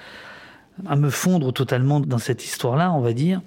[0.88, 3.42] à, me fondre totalement dans cette histoire-là, on va dire.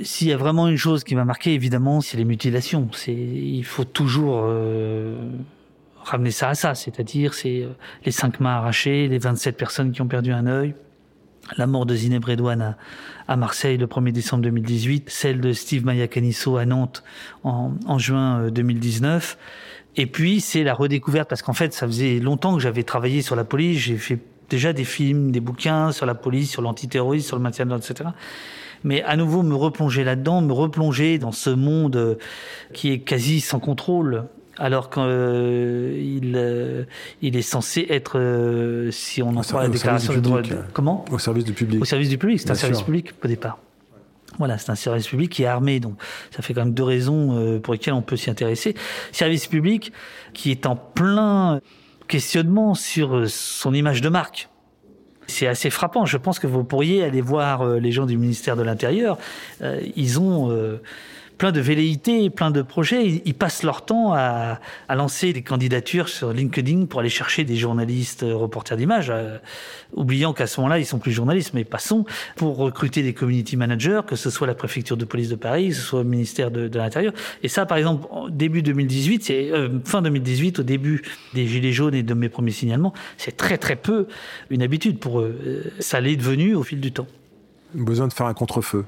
[0.00, 2.88] S'il y a vraiment une chose qui m'a marqué, évidemment, c'est les mutilations.
[3.08, 5.16] Il faut toujours euh,
[6.02, 7.70] ramener ça à ça, c'est-à-dire c'est euh,
[8.04, 10.74] les cinq mains arrachées, les 27 personnes qui ont perdu un œil,
[11.56, 12.76] la mort de Zineb Redouane
[13.28, 17.02] à, Marseille le 1er décembre 2018, celle de Steve Mayacanisso à Nantes
[17.44, 19.38] en, en juin euh, 2019.
[19.96, 23.34] Et puis, c'est la redécouverte, parce qu'en fait, ça faisait longtemps que j'avais travaillé sur
[23.34, 24.18] la police, j'ai fait
[24.50, 27.84] déjà des films, des bouquins sur la police, sur l'antiterrorisme, sur le maintien de l'ordre,
[27.88, 28.10] etc.
[28.84, 32.14] Mais à nouveau, me replonger là-dedans, me replonger dans ce monde euh,
[32.72, 34.24] qui est quasi sans contrôle,
[34.58, 36.84] alors qu'il euh,
[37.22, 40.62] il est censé être, euh, si on en croit la déclaration de- euh.
[40.72, 41.82] Comment au service du public.
[41.82, 43.58] au service du public, c'est un service public au départ.
[44.38, 45.94] Voilà, c'est un service public qui est armé, donc
[46.30, 48.74] ça fait quand même deux raisons euh, pour lesquelles on peut s'y intéresser.
[49.12, 49.92] Service public
[50.34, 51.60] qui est en plein
[52.06, 54.48] questionnement sur euh, son image de marque.
[55.26, 56.04] C'est assez frappant.
[56.06, 59.18] Je pense que vous pourriez aller voir euh, les gens du ministère de l'Intérieur.
[59.62, 60.80] Euh, ils ont euh,
[61.38, 63.22] plein de velléités, plein de projets.
[63.24, 67.56] Ils, passent leur temps à, à lancer des candidatures sur LinkedIn pour aller chercher des
[67.56, 69.38] journalistes, euh, reporters d'images, euh,
[69.94, 72.04] oubliant qu'à ce moment-là, ils sont plus journalistes, mais passons,
[72.36, 75.74] pour recruter des community managers, que ce soit la préfecture de police de Paris, que
[75.74, 77.12] ce soit le ministère de, l'Intérieur.
[77.42, 81.02] Et ça, par exemple, début 2018, c'est euh, fin 2018, au début
[81.34, 84.06] des Gilets jaunes et de mes premiers signalements, c'est très très peu
[84.50, 85.64] une habitude pour eux.
[85.80, 87.06] Ça l'est devenu au fil du temps.
[87.74, 88.84] Besoin de faire un contre-feu.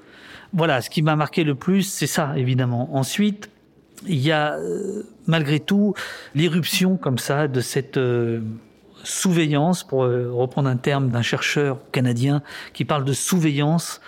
[0.52, 2.96] Voilà, ce qui m'a marqué le plus, c'est ça, évidemment.
[2.96, 3.50] Ensuite,
[4.06, 5.94] il y a euh, malgré tout
[6.34, 8.40] l'irruption comme ça de cette euh,
[9.04, 14.00] surveillance, pour euh, reprendre un terme d'un chercheur canadien qui parle de surveillance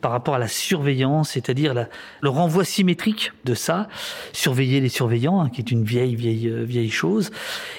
[0.00, 1.86] par rapport à la surveillance, c'est-à-dire
[2.22, 3.86] le renvoi symétrique de ça,
[4.32, 7.30] surveiller les surveillants, hein, qui est une vieille, vieille, vieille chose.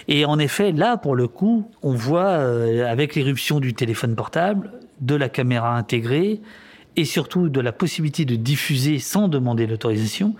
[0.07, 2.35] Et en effet, là, pour le coup, on voit,
[2.87, 6.41] avec l'éruption du téléphone portable, de la caméra intégrée,
[6.95, 10.35] et surtout de la possibilité de diffuser sans demander l'autorisation,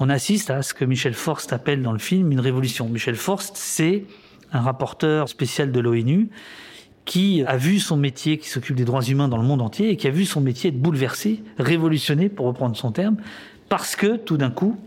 [0.00, 2.88] on assiste à ce que Michel Forst appelle dans le film une révolution.
[2.88, 4.04] Michel Forst, c'est
[4.52, 6.30] un rapporteur spécial de l'ONU
[7.04, 9.96] qui a vu son métier, qui s'occupe des droits humains dans le monde entier, et
[9.96, 13.16] qui a vu son métier être bouleversé, révolutionné, pour reprendre son terme,
[13.68, 14.78] parce que tout d'un coup,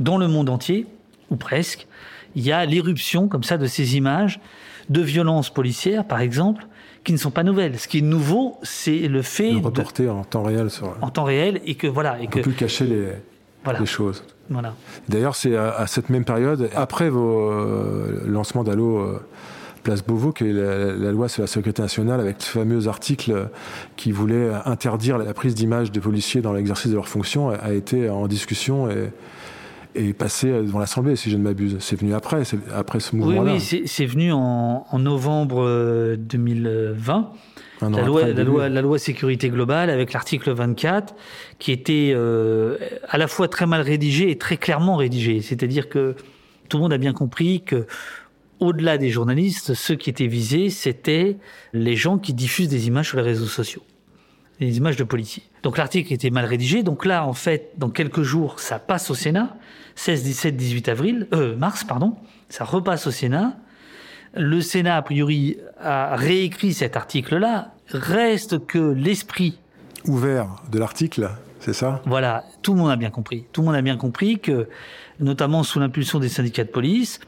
[0.00, 0.86] dans le monde entier,
[1.30, 1.86] ou presque,
[2.34, 4.40] il y a l'éruption comme ça de ces images
[4.88, 6.66] de violences policières, par exemple,
[7.08, 7.78] qui ne sont pas nouvelles.
[7.78, 10.94] Ce qui est nouveau, c'est le fait Le de- reporter en temps réel sur.
[11.00, 13.06] en temps réel et que voilà et On que peut plus cacher les,
[13.64, 14.22] voilà les choses.
[14.50, 14.74] voilà.
[15.08, 19.20] D'ailleurs, c'est à, à cette même période, après vos euh, lancements d'Allo euh,
[19.84, 23.48] Place Beauvau, la, la loi sur la sécurité nationale, avec ce fameux article
[23.96, 27.72] qui voulait interdire la prise d'image des policiers dans l'exercice de leurs fonctions, a, a
[27.72, 29.10] été en discussion et,
[29.94, 31.76] et passé devant l'Assemblée, si je ne m'abuse.
[31.80, 32.42] C'est venu après,
[32.74, 33.54] après ce Oui, mouvement-là.
[33.54, 37.32] oui, c'est c'est venu en, en novembre euh, 2020.
[37.80, 41.14] Un an La loi, la, loi, la loi sécurité globale avec l'article 24
[41.58, 42.76] qui était euh,
[43.08, 45.40] à la fois très mal rédigé et très clairement rédigé.
[45.42, 46.16] C'est-à-dire que
[46.68, 47.86] tout le monde a bien compris que
[48.60, 51.36] au-delà des journalistes, ceux qui étaient visés, c'était
[51.72, 53.82] les gens qui diffusent des images sur les réseaux sociaux,
[54.58, 55.44] des images de policiers.
[55.62, 56.82] Donc l'article était mal rédigé.
[56.82, 59.56] Donc là, en fait, dans quelques jours, ça passe au Sénat,
[59.96, 62.16] 16, 17, 18 avril, euh, mars, pardon,
[62.48, 63.56] ça repasse au Sénat.
[64.34, 67.72] Le Sénat, a priori, a réécrit cet article-là.
[67.90, 69.58] Reste que l'esprit
[70.06, 72.02] Ouvert de l'article, c'est ça?
[72.06, 73.44] Voilà, tout le monde a bien compris.
[73.52, 74.68] Tout le monde a bien compris que,
[75.18, 77.20] notamment sous l'impulsion des syndicats de police,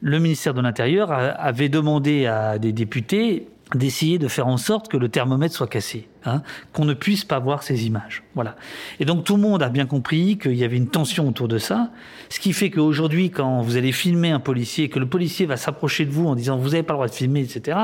[0.00, 4.96] le ministère de l'Intérieur avait demandé à des députés d'essayer de faire en sorte que
[4.96, 8.22] le thermomètre soit cassé, hein, qu'on ne puisse pas voir ces images.
[8.34, 8.56] Voilà.
[9.00, 11.58] Et donc tout le monde a bien compris qu'il y avait une tension autour de
[11.58, 11.90] ça,
[12.28, 16.04] ce qui fait qu'aujourd'hui, quand vous allez filmer un policier, que le policier va s'approcher
[16.04, 17.78] de vous en disant vous n'avez pas le droit de filmer, etc.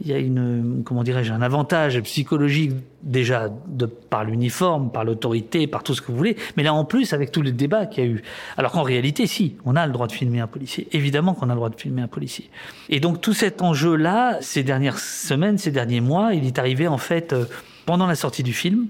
[0.00, 5.66] Il y a une, comment dirais-je, un avantage psychologique déjà de par l'uniforme, par l'autorité,
[5.66, 8.04] par tout ce que vous voulez, mais là en plus avec tous les débats qu'il
[8.04, 8.22] y a eu.
[8.56, 10.88] Alors qu'en réalité, si, on a le droit de filmer un policier.
[10.92, 12.50] Évidemment qu'on a le droit de filmer un policier.
[12.88, 16.98] Et donc tout cet enjeu-là, ces dernières semaines, ces derniers mois, il est arrivé en
[16.98, 17.44] fait euh,
[17.86, 18.88] pendant la sortie du film.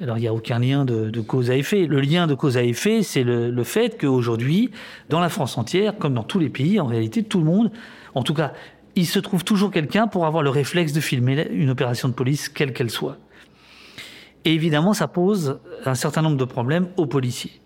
[0.00, 1.86] Alors il n'y a aucun lien de, cause à effet.
[1.86, 4.70] Le lien de cause à effet, c'est le, le fait qu'aujourd'hui,
[5.10, 7.70] dans la France entière, comme dans tous les pays, en réalité, tout le monde,
[8.14, 8.52] en tout cas,
[8.96, 12.48] il se trouve toujours quelqu'un pour avoir le réflexe de filmer une opération de police,
[12.48, 13.18] quelle qu'elle soit.
[14.44, 17.60] Et évidemment, ça pose un certain nombre de problèmes aux policiers.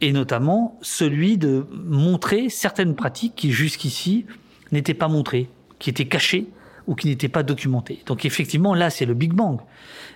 [0.00, 4.26] Et notamment celui de montrer certaines pratiques qui jusqu'ici
[4.70, 6.46] n'étaient pas montrées, qui étaient cachées
[6.86, 8.00] ou qui n'étaient pas documentées.
[8.06, 9.58] Donc effectivement, là, c'est le Big Bang.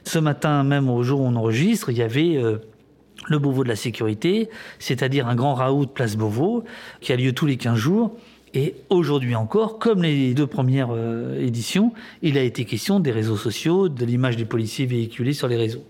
[0.05, 2.59] Ce matin même, au jour où on enregistre, il y avait euh,
[3.29, 4.49] le Beauvau de la sécurité,
[4.79, 6.65] c'est-à-dire un grand raout de Place Beauvau,
[7.01, 8.13] qui a lieu tous les 15 jours.
[8.55, 13.37] Et aujourd'hui encore, comme les deux premières euh, éditions, il a été question des réseaux
[13.37, 15.83] sociaux, de l'image des policiers véhiculés sur les réseaux.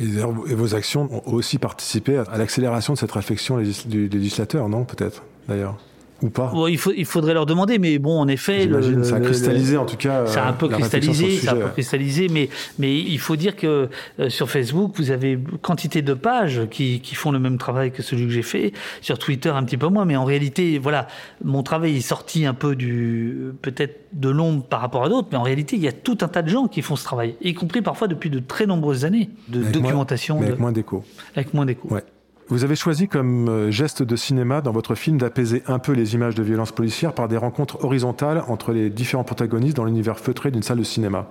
[0.00, 4.84] Et vos actions ont aussi participé à l'accélération de cette réflexion légis- du législateur, non
[4.84, 5.78] Peut-être, d'ailleurs?
[6.22, 9.16] Ou pas Bon, il, faut, il faudrait leur demander, mais bon, en effet, le- ça
[9.16, 10.24] a cristallisé le- en tout cas.
[10.26, 11.64] Ça a un euh, peu le cristallisé, ça a un sujet.
[11.66, 13.88] peu cristallisé, mais, mais il faut dire que
[14.20, 18.02] euh, sur Facebook, vous avez quantité de pages qui, qui font le même travail que
[18.02, 18.72] celui que j'ai fait.
[19.00, 21.08] Sur Twitter, un petit peu moins, mais en réalité, voilà,
[21.44, 25.38] mon travail est sorti un peu du, peut-être de l'ombre par rapport à d'autres, mais
[25.38, 27.54] en réalité, il y a tout un tas de gens qui font ce travail, y
[27.54, 31.02] compris parfois depuis de très nombreuses années de Avec moins- documentation, de- avec moins d'écho.
[31.34, 31.88] avec moins d'écho.
[31.90, 32.04] Ouais.
[32.52, 36.12] Vous avez choisi comme euh, geste de cinéma dans votre film d'apaiser un peu les
[36.12, 40.50] images de violence policière par des rencontres horizontales entre les différents protagonistes dans l'univers feutré
[40.50, 41.28] d'une salle de cinéma.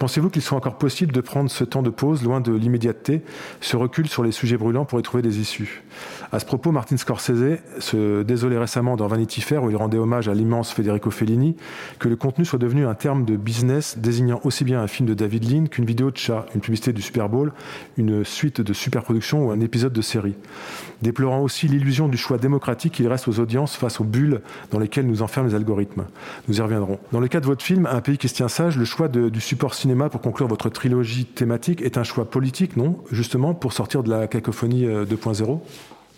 [0.00, 3.22] Pensez-vous qu'il soit encore possible de prendre ce temps de pause loin de l'immédiateté,
[3.60, 5.84] ce recul sur les sujets brûlants pour y trouver des issues?
[6.32, 10.28] À ce propos, Martin Scorsese se désolait récemment dans Vanity Fair, où il rendait hommage
[10.28, 11.56] à l'immense Federico Fellini,
[11.98, 15.14] que le contenu soit devenu un terme de business désignant aussi bien un film de
[15.14, 17.52] David Lean qu'une vidéo de chat, une publicité du Super Bowl,
[17.96, 20.36] une suite de superproduction ou un épisode de série.
[21.02, 24.40] Déplorant aussi l'illusion du choix démocratique qu'il reste aux audiences face aux bulles
[24.70, 26.04] dans lesquelles nous enferment les algorithmes.
[26.46, 27.00] Nous y reviendrons.
[27.10, 29.40] Dans le cas de votre film, Un pays qui se tient sage, le choix du
[29.40, 32.98] support cinéma pour conclure votre trilogie thématique est un choix politique, non?
[33.10, 35.60] Justement, pour sortir de la cacophonie euh, 2.0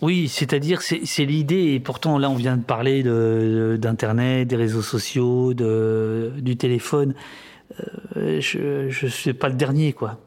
[0.02, 3.04] Oui, c'est-à-dire c'est l'idée et pourtant là on vient de parler
[3.78, 7.14] d'internet, des réseaux sociaux, du téléphone.
[8.16, 10.18] Euh, je je suis pas le dernier quoi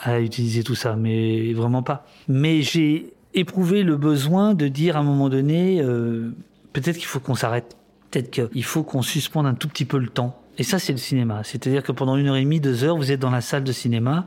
[0.00, 2.06] à utiliser tout ça, mais vraiment pas.
[2.28, 6.30] Mais j'ai éprouvé le besoin de dire à un moment donné, euh,
[6.74, 7.74] peut-être qu'il faut qu'on s'arrête,
[8.10, 10.38] peut-être qu'il faut qu'on suspende un tout petit peu le temps.
[10.58, 13.10] Et ça c'est le cinéma, c'est-à-dire que pendant une heure et demie, deux heures, vous
[13.10, 14.26] êtes dans la salle de cinéma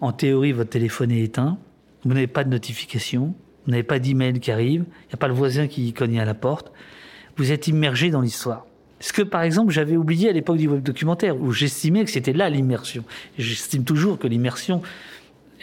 [0.00, 1.58] En théorie, votre téléphone est éteint,
[2.04, 3.34] vous n'avez pas de notification,
[3.66, 6.24] vous n'avez pas d'email qui arrive, il n'y a pas le voisin qui cogne à
[6.24, 6.72] la porte.
[7.36, 8.66] Vous êtes immergé dans l'histoire.
[9.00, 12.32] Ce que, par exemple, j'avais oublié à l'époque du web documentaire, où j'estimais que c'était
[12.32, 13.04] là l'immersion.
[13.38, 14.80] J'estime toujours que l'immersion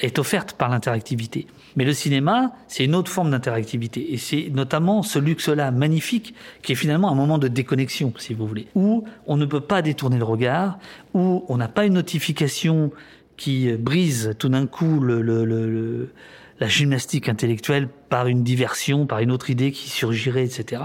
[0.01, 1.47] est offerte par l'interactivité.
[1.75, 4.13] Mais le cinéma, c'est une autre forme d'interactivité.
[4.13, 8.45] Et c'est notamment ce luxe-là magnifique, qui est finalement un moment de déconnexion, si vous
[8.45, 10.77] voulez, où on ne peut pas détourner le regard,
[11.13, 12.91] où on n'a pas une notification
[13.37, 16.11] qui brise tout d'un coup le, le, le,
[16.59, 20.81] la gymnastique intellectuelle par une diversion, par une autre idée qui surgirait, etc.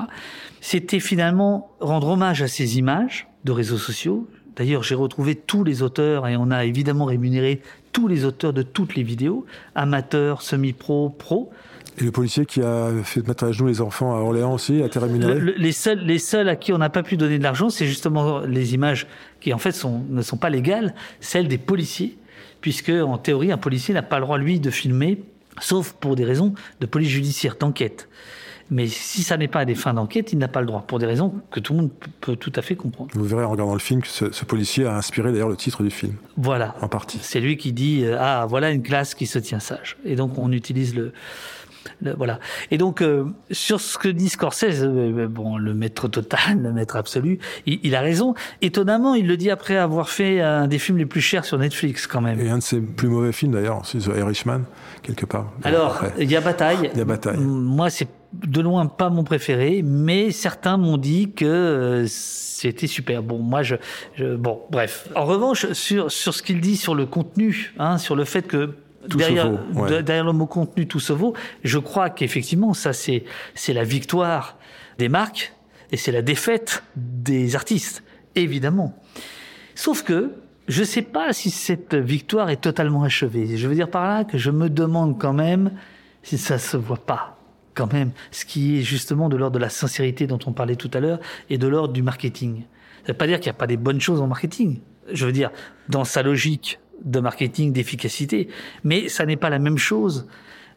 [0.60, 4.28] C'était finalement rendre hommage à ces images de réseaux sociaux.
[4.56, 8.62] D'ailleurs, j'ai retrouvé tous les auteurs et on a évidemment rémunéré tous les auteurs de
[8.62, 11.50] toutes les vidéos, amateurs, semi-pro, pro.
[12.00, 14.86] Et le policier qui a fait mettre à genoux les enfants à Orléans aussi a
[14.86, 15.54] été rémunéré?
[15.56, 18.40] Les, seuls, les seuls à qui on n'a pas pu donner de l'argent, c'est justement
[18.40, 19.06] les images
[19.40, 22.16] qui en fait sont, ne sont pas légales, celles des policiers,
[22.60, 25.18] puisque en théorie, un policier n'a pas le droit, lui, de filmer,
[25.60, 28.08] sauf pour des raisons de police judiciaire, d'enquête.
[28.70, 30.98] Mais si ça n'est pas à des fins d'enquête, il n'a pas le droit, pour
[30.98, 31.90] des raisons que tout le monde
[32.20, 33.10] peut tout à fait comprendre.
[33.14, 35.82] Vous verrez en regardant le film que ce, ce policier a inspiré d'ailleurs le titre
[35.82, 36.14] du film.
[36.36, 36.74] Voilà.
[36.82, 37.18] En partie.
[37.22, 39.96] C'est lui qui dit euh, Ah, voilà une classe qui se tient sage.
[40.04, 41.12] Et donc on utilise le.
[42.02, 42.40] Le voilà.
[42.70, 46.96] Et donc, euh, sur ce que dit Scorsese, euh, bon, le maître total, le maître
[46.96, 48.34] absolu, il, il, a raison.
[48.62, 52.06] Étonnamment, il le dit après avoir fait un des films les plus chers sur Netflix,
[52.06, 52.40] quand même.
[52.40, 54.62] Et un de ses plus mauvais films, d'ailleurs, c'est The Irishman,
[55.02, 55.52] quelque part.
[55.64, 56.90] Alors, il y a Bataille.
[56.92, 57.38] Il y a Bataille.
[57.38, 63.22] Moi, c'est de loin pas mon préféré, mais certains m'ont dit que euh, c'était super.
[63.22, 63.76] Bon, moi, je,
[64.16, 65.08] je, bon, bref.
[65.14, 68.74] En revanche, sur sur ce qu'il dit sur le contenu, hein, sur le fait que
[69.08, 69.90] Tout derrière, se vaut, ouais.
[69.90, 71.34] de- derrière le mot contenu, tout se vaut.
[71.64, 74.58] Je crois qu'effectivement, ça c'est c'est la victoire
[74.98, 75.54] des marques
[75.92, 78.02] et c'est la défaite des artistes,
[78.34, 78.94] évidemment.
[79.74, 80.32] Sauf que
[80.66, 83.56] je sais pas si cette victoire est totalement achevée.
[83.56, 85.72] Je veux dire par là que je me demande quand même
[86.22, 87.38] si ça se voit pas
[87.74, 90.90] quand même, ce qui est justement de l'ordre de la sincérité dont on parlait tout
[90.94, 92.64] à l'heure et de l'ordre du marketing.
[93.06, 94.80] Ça veut pas dire qu'il n'y a pas des bonnes choses en marketing.
[95.12, 95.50] Je veux dire,
[95.88, 98.48] dans sa logique de marketing, d'efficacité.
[98.84, 100.26] Mais ça n'est pas la même chose.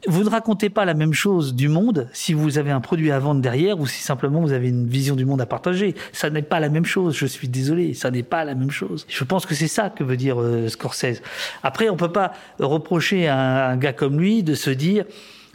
[0.08, 3.20] Vous ne racontez pas la même chose du monde si vous avez un produit à
[3.20, 5.94] vendre derrière ou si simplement vous avez une vision du monde à partager.
[6.12, 7.16] Ça n'est pas la même chose.
[7.16, 7.94] Je suis désolé.
[7.94, 9.06] Ça n'est pas la même chose.
[9.08, 11.22] Je pense que c'est ça que veut dire euh, Scorsese.
[11.62, 15.06] Après, on peut pas reprocher à un gars comme lui de se dire,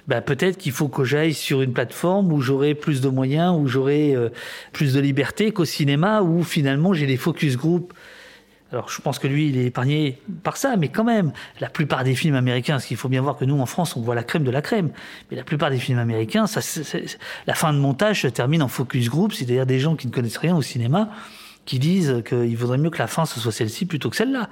[0.07, 3.67] bah, peut-être qu'il faut que j'aille sur une plateforme où j'aurai plus de moyens, où
[3.67, 4.29] j'aurai euh,
[4.73, 7.93] plus de liberté qu'au cinéma, où finalement j'ai des focus group.
[8.77, 12.05] Alors je pense que lui, il est épargné par ça, mais quand même, la plupart
[12.05, 14.23] des films américains, parce qu'il faut bien voir que nous, en France, on voit la
[14.23, 14.91] crème de la crème,
[15.31, 16.45] mais la plupart des films américains,
[17.47, 20.37] la fin de montage se termine en focus group, c'est-à-dire des gens qui ne connaissent
[20.37, 21.09] rien au cinéma,
[21.65, 24.51] qui disent qu'il vaudrait mieux que la fin, ce soit celle-ci plutôt que celle-là.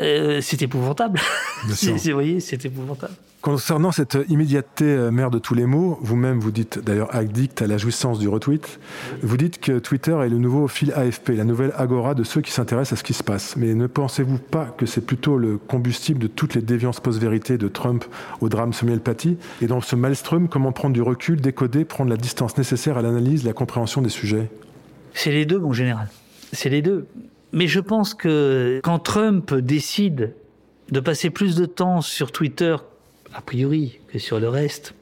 [0.00, 1.20] Euh, c'est épouvantable.
[1.64, 3.14] Vous voyez, c'est épouvantable.
[3.42, 7.66] Concernant cette immédiateté euh, mère de tous les mots, vous-même vous dites d'ailleurs addict à
[7.66, 8.78] la jouissance du retweet,
[9.20, 12.52] vous dites que Twitter est le nouveau fil AFP, la nouvelle agora de ceux qui
[12.52, 13.56] s'intéressent à ce qui se passe.
[13.56, 17.66] Mais ne pensez-vous pas que c'est plutôt le combustible de toutes les déviances post-vérité de
[17.66, 18.04] Trump
[18.40, 19.36] au drame Samuel Paty?
[19.60, 23.42] Et dans ce maelstrom, comment prendre du recul, décoder, prendre la distance nécessaire à l'analyse,
[23.42, 24.50] la compréhension des sujets?
[25.14, 26.08] C'est les deux, mon général.
[26.52, 27.08] C'est les deux.
[27.52, 30.34] Mais je pense que quand Trump décide
[30.90, 32.76] de passer plus de temps sur Twitter,
[33.34, 34.94] a priori, que sur le reste,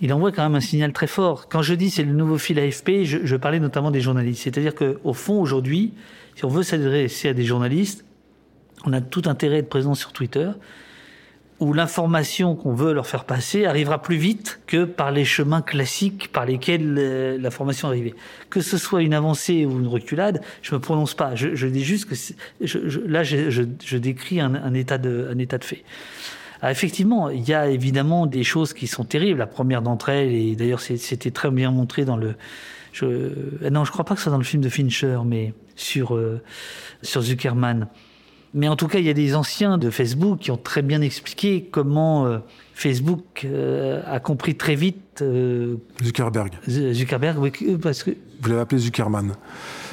[0.00, 1.48] il envoie quand même un signal très fort.
[1.48, 4.42] Quand je dis c'est le nouveau fil AFP, je, parlais notamment des journalistes.
[4.42, 5.92] C'est-à-dire qu'au fond, aujourd'hui,
[6.36, 8.04] si on veut s'adresser à des journalistes,
[8.84, 10.50] on a tout intérêt à être présent sur Twitter,
[11.60, 16.30] où l'information qu'on veut leur faire passer arrivera plus vite que par les chemins classiques
[16.32, 18.14] par lesquels euh, l'information arrivait.
[18.48, 21.34] Que ce soit une avancée ou une reculade, je me prononce pas.
[21.34, 22.14] Je, je dis juste que
[22.60, 25.82] je, je- là, je, décris un, un état de, un état de fait.
[26.60, 29.38] Alors effectivement, il y a évidemment des choses qui sont terribles.
[29.38, 32.34] La première d'entre elles, et d'ailleurs c'était très bien montré dans le,
[32.92, 35.54] je, euh, non, je crois pas que ce soit dans le film de Fincher, mais
[35.76, 36.40] sur euh,
[37.02, 37.88] sur Zuckerman.
[38.54, 41.02] Mais en tout cas, il y a des anciens de Facebook qui ont très bien
[41.02, 42.38] expliqué comment euh,
[42.74, 46.52] Facebook euh, a compris très vite euh, Zuckerberg.
[46.66, 49.34] Zuckerberg, oui, parce que Vous l'avez appelé Zuckerman.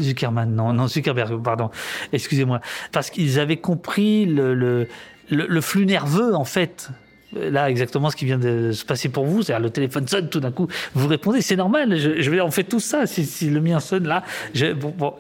[0.02, 1.70] Zuckerman, non, non, Zuckerberg, pardon,
[2.14, 4.88] excusez-moi, parce qu'ils avaient compris le, le,
[5.30, 6.90] le, le flux nerveux, en fait.
[7.34, 10.40] Là, exactement ce qui vient de se passer pour vous, c'est-à-dire le téléphone sonne, tout
[10.40, 13.50] d'un coup, vous répondez, c'est normal, je, je vais, on fait tout ça, si, si
[13.50, 15.14] le mien sonne là, je, bon, bon.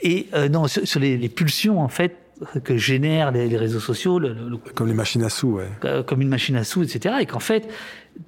[0.00, 2.16] Et euh, non, sur, sur les, les pulsions, en fait,
[2.64, 5.68] que génèrent les, les réseaux sociaux, le, le- le Comme les machines à sous, ouais.
[5.84, 7.16] euh, comme une machine à sous, etc.
[7.20, 7.68] Et qu'en fait,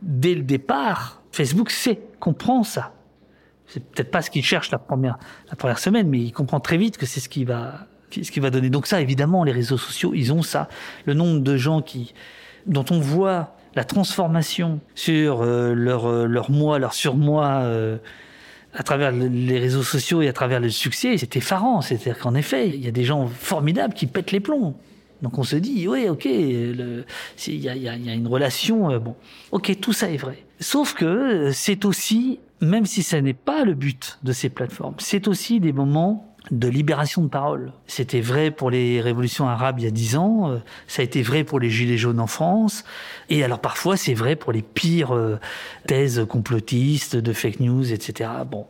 [0.02, 2.92] dès le départ, Facebook sait, comprend ça.
[3.66, 5.18] C'est peut-être pas ce qu'il cherche la première,
[5.50, 8.38] la première semaine, mais il comprend très vite que c'est ce qui va ce qui
[8.38, 8.70] va donner.
[8.70, 10.68] Donc ça, évidemment, les réseaux sociaux, ils ont ça.
[11.04, 12.14] Le nombre de gens qui,
[12.66, 17.96] dont on voit la transformation sur euh, leur, euh, leur moi, leur surmoi euh,
[18.74, 21.80] à travers les réseaux sociaux et à travers le succès, c'est effarant.
[21.80, 24.76] C'est-à-dire qu'en effet, il y a des gens formidables qui pètent les plombs.
[25.22, 26.84] Donc on se dit, oui, ok, il
[27.46, 29.14] y a, y a, une relation, bon,
[29.52, 30.44] ok, tout ça est vrai.
[30.60, 35.28] Sauf que c'est aussi, même si ça n'est pas le but de ces plateformes, c'est
[35.28, 37.72] aussi des moments de libération de parole.
[37.86, 41.22] C'était vrai pour les révolutions arabes il y a dix ans, euh, ça a été
[41.22, 42.84] vrai pour les gilets jaunes en France,
[43.30, 45.38] et alors parfois c'est vrai pour les pires euh,
[45.86, 48.30] thèses complotistes de fake news, etc.
[48.50, 48.66] Bon,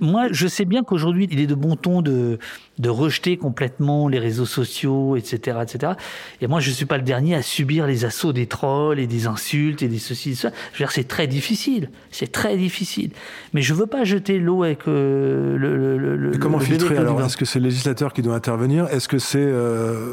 [0.00, 2.38] moi, je sais bien qu'aujourd'hui, il est de bon ton de,
[2.78, 5.92] de rejeter complètement les réseaux sociaux, etc., etc.
[6.40, 9.06] Et moi, je ne suis pas le dernier à subir les assauts des trolls et
[9.06, 10.50] des insultes et des ceci, et ça.
[10.72, 11.90] Je veux dire, c'est très difficile.
[12.10, 13.10] C'est très difficile.
[13.52, 17.20] Mais je veux pas jeter l'eau avec euh, le, le, le, comment filtrer alors?
[17.22, 18.88] Est-ce que c'est le législateur qui doit intervenir?
[18.88, 20.12] Est-ce que c'est euh,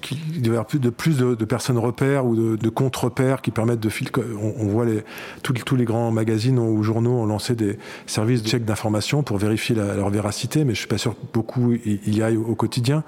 [0.00, 3.42] qu'il doit y avoir plus de plus de, de personnes repères ou de, de contre-repères
[3.42, 4.22] qui permettent de filtrer?
[4.40, 5.02] On, on, voit les
[5.42, 9.36] tous, tous les grands magazines ou journaux ont lancé des services de check d'information pour
[9.36, 11.72] vérifier la, leur véracité, mais je suis pas sûr que beaucoup
[12.06, 13.04] il y aille au, quotidien.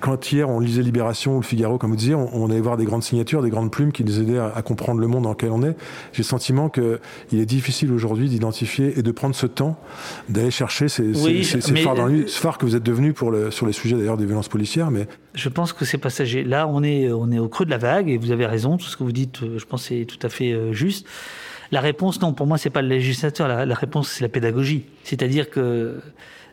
[0.00, 2.76] Quand hier on lisait Libération ou Le Figaro, comme vous disiez, on, on allait voir
[2.76, 5.30] des grandes signatures, des grandes plumes qui nous aidaient à, à comprendre le monde dans
[5.30, 5.76] lequel on est.
[6.12, 9.78] J'ai le sentiment qu'il est difficile aujourd'hui d'identifier et de prendre ce temps
[10.28, 13.12] d'aller chercher ces, oui, ces, ces phares dans lui, ce phare que vous êtes devenu
[13.12, 14.90] pour le, sur les sujets d'ailleurs des violences policières.
[14.90, 16.44] Mais je pense que c'est passager.
[16.44, 18.76] Là, on est on est au creux de la vague et vous avez raison.
[18.76, 21.06] Tout ce que vous dites, je pense, c'est tout à fait euh, juste.
[21.72, 23.48] La réponse, non, pour moi, c'est pas le législateur.
[23.48, 24.84] La, la réponse, c'est la pédagogie.
[25.02, 26.00] C'est-à-dire que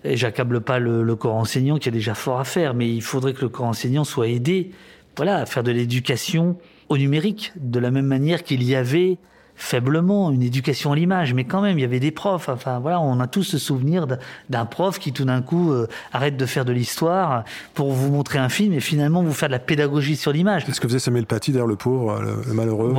[0.04, 3.02] et j'accable pas le, le, corps enseignant qui a déjà fort à faire, mais il
[3.02, 4.72] faudrait que le corps enseignant soit aidé,
[5.16, 6.58] voilà, à faire de l'éducation
[6.90, 9.18] au numérique, de la même manière qu'il y avait
[9.56, 12.50] faiblement une éducation à l'image, mais quand même, il y avait des profs.
[12.50, 14.08] Enfin, voilà, on a tous ce souvenir
[14.50, 17.44] d'un prof qui tout d'un coup euh, arrête de faire de l'histoire
[17.74, 20.64] pour vous montrer un film et finalement vous faire de la pédagogie sur l'image.
[20.66, 22.94] C'est ce que faisait Samuel Paty, d'ailleurs, le pauvre, le, le malheureux.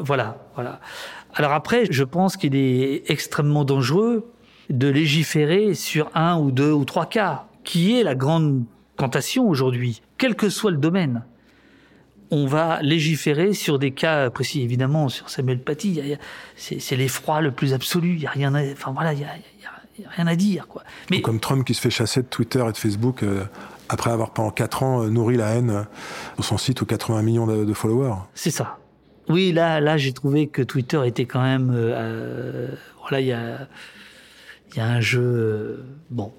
[0.00, 0.80] Voilà, voilà.
[1.34, 4.32] Alors après, je pense qu'il est extrêmement dangereux
[4.70, 8.64] de légiférer sur un ou deux ou trois cas, qui est la grande
[8.96, 11.24] tentation aujourd'hui, quel que soit le domaine.
[12.30, 16.02] On va légiférer sur des cas précis, évidemment, sur Samuel Paty,
[16.56, 19.28] c'est l'effroi le plus absolu, il y a rien à, enfin voilà, il y a,
[19.28, 20.82] y a, rien à dire, quoi.
[21.10, 23.44] Mais comme Trump qui se fait chasser de Twitter et de Facebook euh,
[23.88, 25.86] après avoir pendant quatre ans euh, nourri la haine
[26.34, 28.14] sur son site aux 80 millions de, de followers.
[28.34, 28.78] C'est ça.
[29.28, 32.68] Oui, là, là, j'ai trouvé que Twitter était quand même, euh,
[33.00, 33.68] voilà, il y a
[34.72, 36.32] il y a un jeu, euh, bon,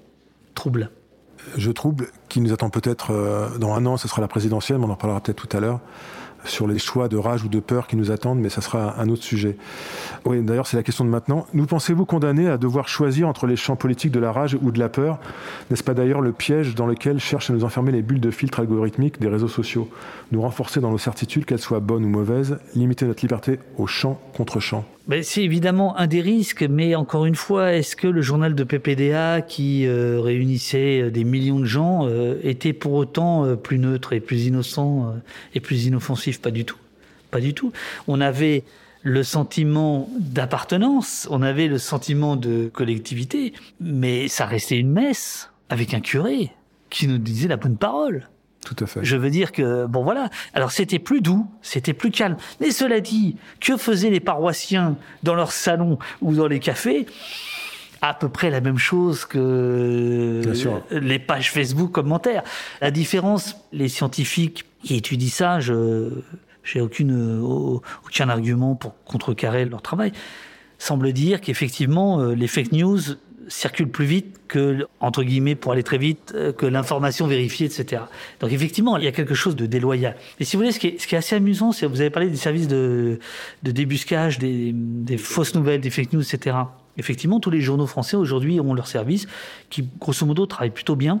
[0.54, 0.90] trouble.
[1.56, 4.84] Jeu trouble qui nous attend peut-être euh, dans un an, ce sera la présidentielle, mais
[4.84, 5.80] on en parlera peut-être tout à l'heure
[6.44, 9.08] sur les choix de rage ou de peur qui nous attendent, mais ça sera un
[9.08, 9.56] autre sujet.
[10.24, 11.46] Oui, d'ailleurs, c'est la question de maintenant.
[11.52, 14.78] Nous pensez-vous condamnés à devoir choisir entre les champs politiques de la rage ou de
[14.78, 15.18] la peur?
[15.70, 18.60] N'est-ce pas d'ailleurs le piège dans lequel cherchent à nous enfermer les bulles de filtre
[18.60, 19.88] algorithmiques des réseaux sociaux?
[20.32, 24.20] Nous renforcer dans nos certitudes, qu'elles soient bonnes ou mauvaises, limiter notre liberté au champ
[24.34, 28.22] contre champ ben, c'est évidemment un des risques, mais encore une fois, est-ce que le
[28.22, 33.44] journal de PPDA, qui euh, réunissait euh, des millions de gens, euh, était pour autant
[33.44, 35.18] euh, plus neutre et plus innocent euh,
[35.56, 36.40] et plus inoffensif?
[36.40, 36.76] Pas du tout.
[37.32, 37.72] Pas du tout.
[38.06, 38.62] On avait
[39.02, 45.92] le sentiment d'appartenance, on avait le sentiment de collectivité, mais ça restait une messe avec
[45.92, 46.52] un curé
[46.88, 48.28] qui nous disait la bonne parole.
[48.64, 49.00] Tout à fait.
[49.02, 52.36] Je veux dire que, bon voilà, alors c'était plus doux, c'était plus calme.
[52.60, 57.06] Mais cela dit, que faisaient les paroissiens dans leurs salons ou dans les cafés?
[58.02, 60.42] À peu près la même chose que
[60.90, 62.42] les pages Facebook commentaires.
[62.80, 66.10] La différence, les scientifiques qui étudient ça, je
[66.62, 67.40] j'ai aucune
[68.04, 70.12] aucun argument pour contrecarrer leur travail,
[70.78, 73.00] semble dire qu'effectivement les fake news
[73.50, 78.02] circule plus vite que, entre guillemets, pour aller très vite, que l'information vérifiée, etc.
[78.40, 80.16] Donc effectivement, il y a quelque chose de déloyal.
[80.38, 82.68] Et si vous voulez, ce qui est, assez amusant, c'est vous avez parlé des services
[82.68, 83.18] de,
[83.62, 84.74] de débuscage, des,
[85.18, 86.56] fausses nouvelles, des fake news, etc.
[86.96, 89.26] Effectivement, tous les journaux français aujourd'hui ont leur service,
[89.68, 91.20] qui grosso modo travaillent plutôt bien.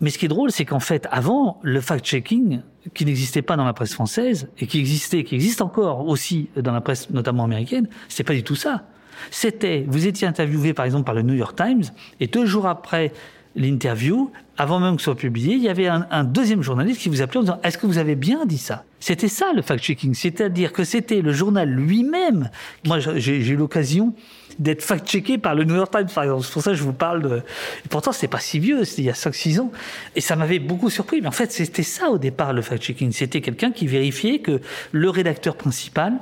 [0.00, 2.60] Mais ce qui est drôle, c'est qu'en fait, avant, le fact-checking,
[2.94, 6.72] qui n'existait pas dans la presse française, et qui existait, qui existe encore aussi dans
[6.72, 8.84] la presse notamment américaine, c'est pas du tout ça
[9.30, 11.84] c'était, vous étiez interviewé par exemple par le New York Times,
[12.20, 13.12] et deux jours après
[13.56, 17.22] l'interview, avant même que ce soit publié, il y avait un, deuxième journaliste qui vous
[17.22, 18.84] appelait en disant Est-ce que vous avez bien dit ça?
[19.00, 22.50] C'était ça le fact-checking, c'est-à-dire que c'était le journal lui-même.
[22.86, 24.14] Moi, j'ai eu l'occasion
[24.58, 26.44] d'être fact-checké par le New York Times, par exemple.
[26.44, 27.42] C'est pour ça que je vous parle de.
[27.90, 29.70] Pourtant, c'était pas si vieux, c'était il y a 5-6 ans.
[30.16, 31.20] Et ça m'avait beaucoup surpris.
[31.20, 33.12] Mais en fait, c'était ça au départ, le fact-checking.
[33.12, 34.60] C'était quelqu'un qui vérifiait que
[34.90, 36.14] le rédacteur principal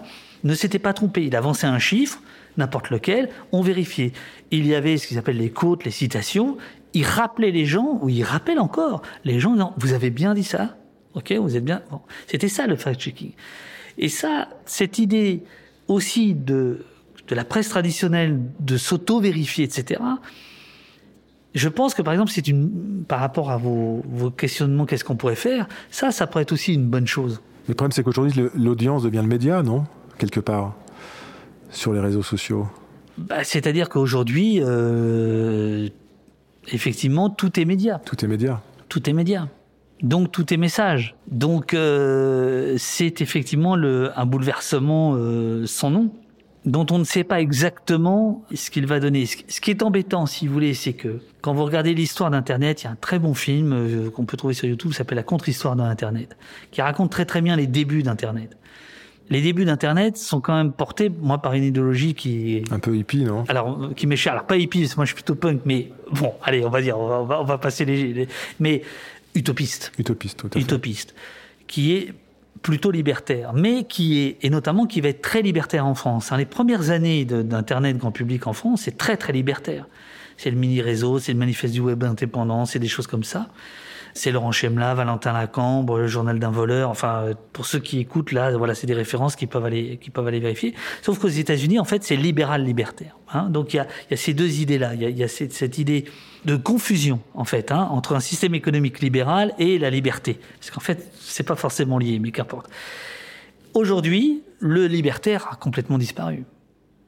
[0.44, 1.24] ne s'était pas trompé.
[1.24, 2.20] Il avançait un chiffre
[2.56, 4.12] n'importe lequel, on vérifiait.
[4.50, 6.56] Il y avait ce qu'ils appellent les côtes, les citations.
[6.94, 10.44] Il rappelait les gens, ou il rappelle encore les gens, disant, vous avez bien dit
[10.44, 10.76] ça?
[11.14, 11.82] Ok, vous êtes bien?
[12.26, 13.32] C'était ça le fact-checking.
[13.98, 15.42] Et ça, cette idée
[15.88, 16.84] aussi de,
[17.28, 20.00] de la presse traditionnelle de s'auto-vérifier, etc.
[21.54, 22.44] Je pense que par exemple, c'est
[23.08, 26.74] par rapport à vos, vos questionnements, qu'est-ce qu'on pourrait faire, ça, ça pourrait être aussi
[26.74, 27.40] une bonne chose.
[27.68, 29.84] Le problème, c'est qu'aujourd'hui, l'audience devient le média, non?
[30.18, 30.74] Quelque part,
[31.70, 32.66] sur les réseaux sociaux.
[33.18, 35.88] Bah, C'est-à-dire qu'aujourd'hui, euh,
[36.68, 38.00] effectivement, tout est média.
[38.04, 38.62] Tout est média.
[38.88, 39.48] Tout est média.
[40.02, 41.16] Donc tout est message.
[41.30, 46.10] Donc euh, c'est effectivement le, un bouleversement euh, sans nom
[46.66, 49.24] dont on ne sait pas exactement ce qu'il va donner.
[49.24, 52.86] Ce qui est embêtant, si vous voulez, c'est que quand vous regardez l'histoire d'Internet, il
[52.86, 55.76] y a un très bon film qu'on peut trouver sur YouTube, qui s'appelle La contre-histoire
[55.76, 56.36] d'Internet,
[56.72, 58.56] qui raconte très très bien les débuts d'Internet.
[59.28, 62.72] Les débuts d'Internet sont quand même portés, moi, par une idéologie qui est...
[62.72, 63.44] Un peu hippie, non?
[63.48, 64.34] Alors, qui chère.
[64.34, 66.80] Alors, pas hippie, parce que moi, je suis plutôt punk, mais bon, allez, on va
[66.80, 68.28] dire, on va, on va passer les...
[68.60, 68.82] Mais
[69.34, 69.92] utopiste.
[69.98, 70.60] Utopiste, tout à fait.
[70.60, 71.14] Utopiste.
[71.66, 72.14] Qui est
[72.62, 76.32] plutôt libertaire, mais qui est, et notamment qui va être très libertaire en France.
[76.32, 79.86] Hein, les premières années d'Internet grand public en France, c'est très très libertaire.
[80.36, 83.48] C'est le mini-réseau, c'est le manifeste du web indépendant, c'est des choses comme ça.
[84.16, 86.88] C'est Laurent Chemla, Valentin Lacambre, le journal d'un voleur.
[86.88, 90.26] Enfin, pour ceux qui écoutent là, voilà, c'est des références qui peuvent aller, qui peuvent
[90.26, 90.74] aller vérifier.
[91.02, 93.18] Sauf qu'aux États-Unis, en fait, c'est libéral libertaire.
[93.32, 93.50] Hein.
[93.50, 94.94] Donc il y a, y a, ces deux idées-là.
[94.94, 96.06] Il y a, y a cette, cette, idée
[96.46, 100.80] de confusion en fait hein, entre un système économique libéral et la liberté, parce qu'en
[100.80, 102.70] fait, c'est pas forcément lié, mais qu'importe.
[103.74, 106.44] Aujourd'hui, le libertaire a complètement disparu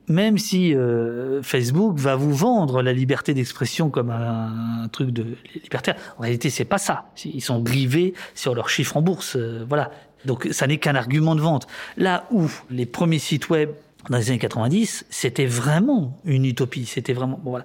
[0.09, 5.97] même si euh, Facebook va vous vendre la liberté d'expression comme un, truc de libertaire,
[6.19, 7.11] en réalité c'est pas ça.
[7.25, 9.91] Ils sont grivés sur leurs chiffres en bourse, euh, voilà.
[10.25, 11.67] Donc ça n'est qu'un argument de vente.
[11.97, 13.71] Là où les premiers sites web
[14.11, 16.87] dans les années 90, c'était vraiment une utopie.
[16.87, 17.65] C'était vraiment bon, voilà.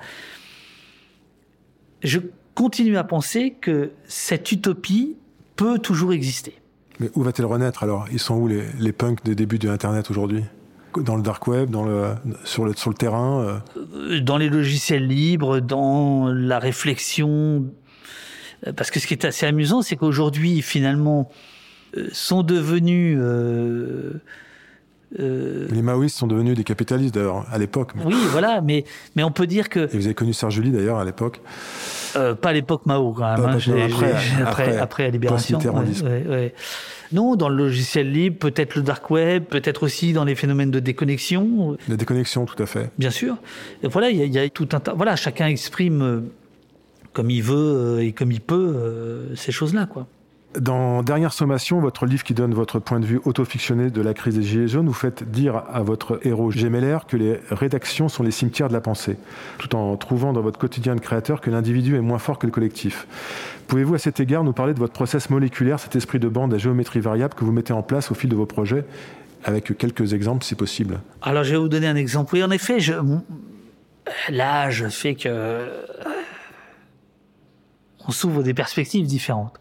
[2.04, 2.20] Je
[2.54, 5.16] continue à penser que cette utopie
[5.56, 6.56] peut toujours exister.
[7.00, 8.08] Mais où va-t-elle renaître alors?
[8.12, 10.44] Ils sont où les, punks des débuts de Internet aujourd'hui?
[11.00, 11.76] Dans le dark web,
[12.44, 14.20] sur, le, terrain euh...
[14.22, 17.66] Dans les logiciels libres, dans la réflexion.
[18.76, 21.30] Parce que ce qui est assez amusant, c'est qu'aujourd'hui, finalement,
[21.98, 23.18] euh, sont devenus...
[23.20, 24.22] Euh,
[25.20, 25.68] euh...
[25.70, 27.92] Les maoïstes sont devenus des capitalistes d'ailleurs à l'époque.
[27.96, 28.06] Mais...
[28.06, 28.86] Oui, voilà, mais,
[29.16, 29.82] mais on peut dire que.
[29.94, 31.42] Et vous avez connu Serge Julie d'ailleurs à l'époque
[32.16, 33.46] euh, Pas à l'époque Mao quand même.
[33.46, 35.60] Hein, après, après, après, après, la libération.
[35.60, 36.54] Ouais, ouais, ouais.
[37.12, 40.80] Non, dans le logiciel libre, peut-être le dark web, peut-être aussi dans les phénomènes de
[40.80, 41.78] déconnexion.
[41.88, 42.90] La déconnexion, tout à fait.
[42.98, 43.38] Bien sûr.
[43.84, 44.94] Et voilà, il y, y, a tout un tas.
[44.94, 46.24] Voilà, chacun exprime
[47.14, 50.08] comme il veut et comme il peut euh, ces choses-là, quoi.
[50.60, 54.36] Dans Dernière sommation, votre livre qui donne votre point de vue autofictionné de la crise
[54.36, 58.30] des Gilets jaunes, vous faites dire à votre héros Gemeller que les rédactions sont les
[58.30, 59.18] cimetières de la pensée,
[59.58, 62.52] tout en trouvant dans votre quotidien de créateur que l'individu est moins fort que le
[62.52, 63.08] collectif.
[63.68, 66.60] Pouvez-vous à cet égard nous parler de votre process moléculaire, cet esprit de bande à
[66.60, 68.86] géométrie variable que vous mettez en place au fil de vos projets,
[69.44, 71.00] avec quelques exemples si possible?
[71.24, 72.36] Alors je vais vous donner un exemple.
[72.36, 72.94] Oui, en effet, je...
[74.30, 75.68] l'âge fait que
[78.08, 79.60] on s'ouvre des perspectives différentes.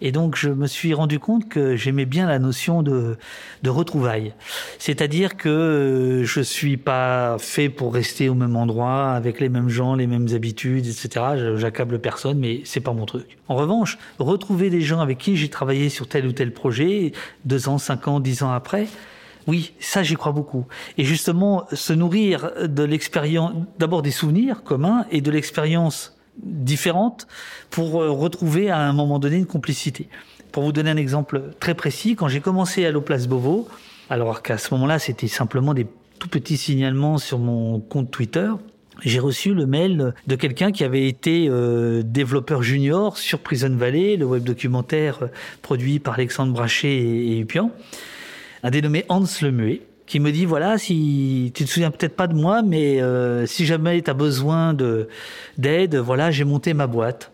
[0.00, 3.16] Et donc, je me suis rendu compte que j'aimais bien la notion de,
[3.62, 4.34] de retrouvailles.
[4.78, 9.94] C'est-à-dire que je suis pas fait pour rester au même endroit, avec les mêmes gens,
[9.94, 11.54] les mêmes habitudes, etc.
[11.56, 13.38] J'accable personne, mais c'est pas mon truc.
[13.48, 17.12] En revanche, retrouver des gens avec qui j'ai travaillé sur tel ou tel projet,
[17.44, 18.88] deux ans, cinq ans, dix ans après,
[19.46, 20.66] oui, ça j'y crois beaucoup.
[20.98, 27.26] Et justement, se nourrir de l'expérience, d'abord des souvenirs communs et de l'expérience différentes
[27.70, 30.08] pour retrouver à un moment donné une complicité.
[30.52, 33.68] Pour vous donner un exemple très précis, quand j'ai commencé à Place Beauvau,
[34.08, 35.86] alors qu'à ce moment-là c'était simplement des
[36.18, 38.50] tout petits signalements sur mon compte Twitter,
[39.02, 44.16] j'ai reçu le mail de quelqu'un qui avait été euh, développeur junior sur Prison Valley,
[44.16, 45.28] le web documentaire
[45.60, 47.70] produit par Alexandre Brachet et, et Upian,
[48.62, 52.34] un dénommé Hans Lemuet, qui me dit voilà si tu te souviens peut-être pas de
[52.34, 55.08] moi mais euh, si jamais tu as besoin de
[55.58, 57.32] d'aide voilà j'ai monté ma boîte.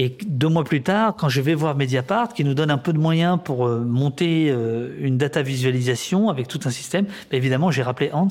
[0.00, 2.92] Et deux mois plus tard quand je vais voir Mediapart qui nous donne un peu
[2.92, 7.72] de moyens pour euh, monter euh, une data visualisation avec tout un système bah, évidemment
[7.72, 8.28] j'ai rappelé Hans.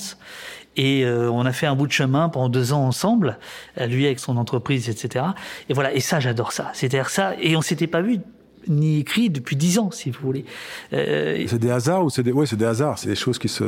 [0.78, 3.38] Et euh, on a fait un bout de chemin pendant deux ans ensemble
[3.86, 5.26] lui avec son entreprise etc
[5.68, 5.94] et voilà.
[5.94, 6.72] Et ça j'adore ça.
[6.74, 8.22] C'est-à-dire ça et on s'était pas vu
[8.68, 10.46] ni écrit depuis dix ans, si vous voulez.
[10.94, 13.50] Euh, c'est des hasards ou c'est des, ouais, c'est des hasards, c'est des choses qui
[13.50, 13.64] se.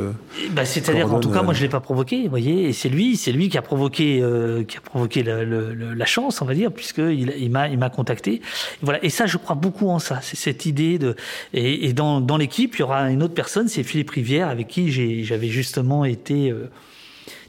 [0.50, 3.16] Bah, c'est-à-dire, en tout cas, moi, je l'ai pas provoqué, vous voyez, et c'est lui,
[3.16, 5.60] c'est lui qui a provoqué, euh, qui a provoqué la, la,
[5.94, 8.34] la, chance, on va dire, puisque il, il m'a, il m'a contacté.
[8.34, 8.42] Et
[8.82, 10.20] voilà, et ça, je crois beaucoup en ça.
[10.22, 11.16] C'est cette idée de,
[11.52, 14.68] et, et dans, dans l'équipe, il y aura une autre personne, c'est Philippe Rivière, avec
[14.68, 16.50] qui j'ai, j'avais justement été.
[16.50, 16.70] Euh,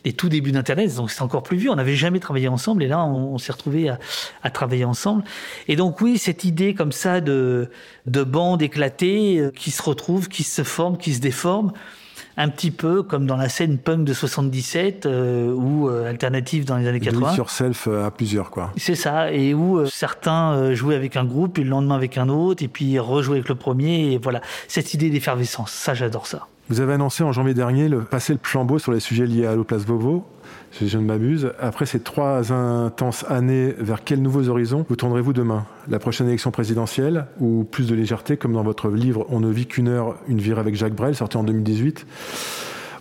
[0.05, 1.69] les tout débuts d'Internet, donc c'est encore plus vieux.
[1.69, 3.99] On n'avait jamais travaillé ensemble et là, on, s'est retrouvés à,
[4.43, 5.23] à, travailler ensemble.
[5.67, 7.69] Et donc oui, cette idée comme ça de,
[8.05, 11.71] de bandes éclatées euh, qui se retrouvent, qui se forment, qui se déforment,
[12.37, 16.77] un petit peu comme dans la scène punk de 77 euh, ou euh, alternative dans
[16.77, 17.33] les années 80.
[17.33, 18.71] sur self à plusieurs quoi.
[18.77, 22.63] C'est ça et où certains jouaient avec un groupe et le lendemain avec un autre
[22.63, 26.47] et puis rejouaient avec le premier et voilà cette idée d'effervescence, ça j'adore ça.
[26.69, 29.55] Vous avez annoncé en janvier dernier le passer le flambeau sur les sujets liés à
[29.55, 30.25] l'Oplace Vovo.
[30.71, 31.51] Si je ne m'abuse.
[31.59, 35.65] Après ces trois intenses années, vers quels nouveaux horizons vous tournerez-vous demain?
[35.89, 39.67] La prochaine élection présidentielle ou plus de légèreté, comme dans votre livre On ne vit
[39.67, 42.05] qu'une heure, une vire avec Jacques Brel, sorti en 2018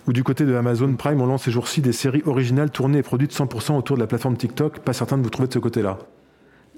[0.07, 3.03] ou du côté de Amazon Prime, on lance ces jours-ci des séries originales tournées et
[3.03, 4.79] produites 100% autour de la plateforme TikTok.
[4.79, 5.99] Pas certain de vous trouver de ce côté-là.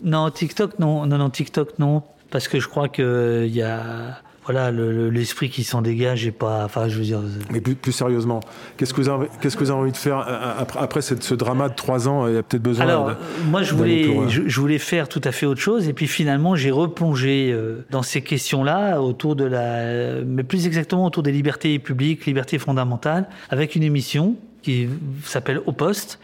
[0.03, 1.05] Non, TikTok, non.
[1.05, 2.03] Non, non, TikTok, non.
[2.31, 6.87] Parce que je crois qu'il y a voilà l'esprit qui s'en dégage et pas enfin
[6.87, 7.21] je veux dire
[7.51, 8.41] mais plus, sérieusement
[8.77, 11.23] qu'est-ce que vous avez qu'est-ce que vous avez envie de faire euh, après, après cette,
[11.23, 13.11] ce drama de trois ans il y a peut-être besoin alors
[13.45, 16.71] moi je voulais je, voulais faire tout à fait autre chose et puis finalement j'ai
[16.71, 21.79] replongé euh, dans ces questions là autour de la mais plus exactement autour des libertés
[21.79, 24.89] publiques libertés fondamentales avec une émission qui
[25.25, 26.19] s'appelle Au Poste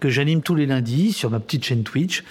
[0.00, 2.24] que j'anime tous les lundis sur ma petite chaîne Twitch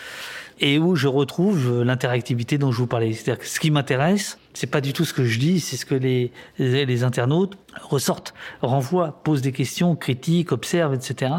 [0.60, 3.14] et où je retrouve l'interactivité dont je vous parlais.
[3.14, 5.86] C'est-à-dire que ce qui m'intéresse, c'est pas du tout ce que je dis, c'est ce
[5.86, 11.32] que les, les, internautes ressortent, renvoient, posent des questions, critiquent, observent, etc.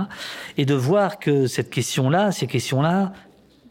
[0.57, 3.13] Et de voir que cette question-là, ces questions-là,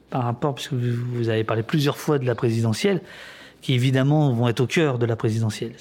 [0.09, 3.01] par rapport, puisque vous avez parlé plusieurs fois de la présidentielle,
[3.61, 5.73] qui évidemment vont être au cœur de la présidentielle,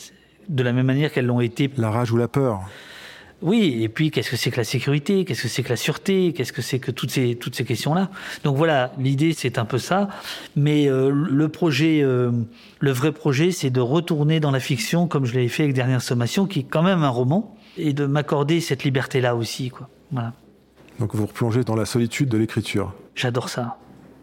[0.49, 1.71] de la même manière qu'elles l'ont été.
[1.77, 2.63] La rage ou la peur
[3.43, 6.33] oui, et puis qu'est-ce que c'est que la sécurité, qu'est-ce que c'est que la sûreté,
[6.33, 8.09] qu'est-ce que c'est que toutes ces toutes ces questions-là?
[8.45, 10.09] Donc voilà, l'idée c'est un peu ça,
[10.55, 12.31] mais euh, le projet, euh,
[12.81, 16.03] le vrai projet, c'est de retourner dans la fiction comme je l'avais fait avec Dernière
[16.03, 19.89] Sommation, qui est quand même un roman, et de m'accorder cette liberté-là aussi, quoi.
[20.13, 20.33] Voilà.
[21.01, 22.95] Donc vous replongez dans la solitude de l'écriture.
[23.15, 23.77] J'adore ça.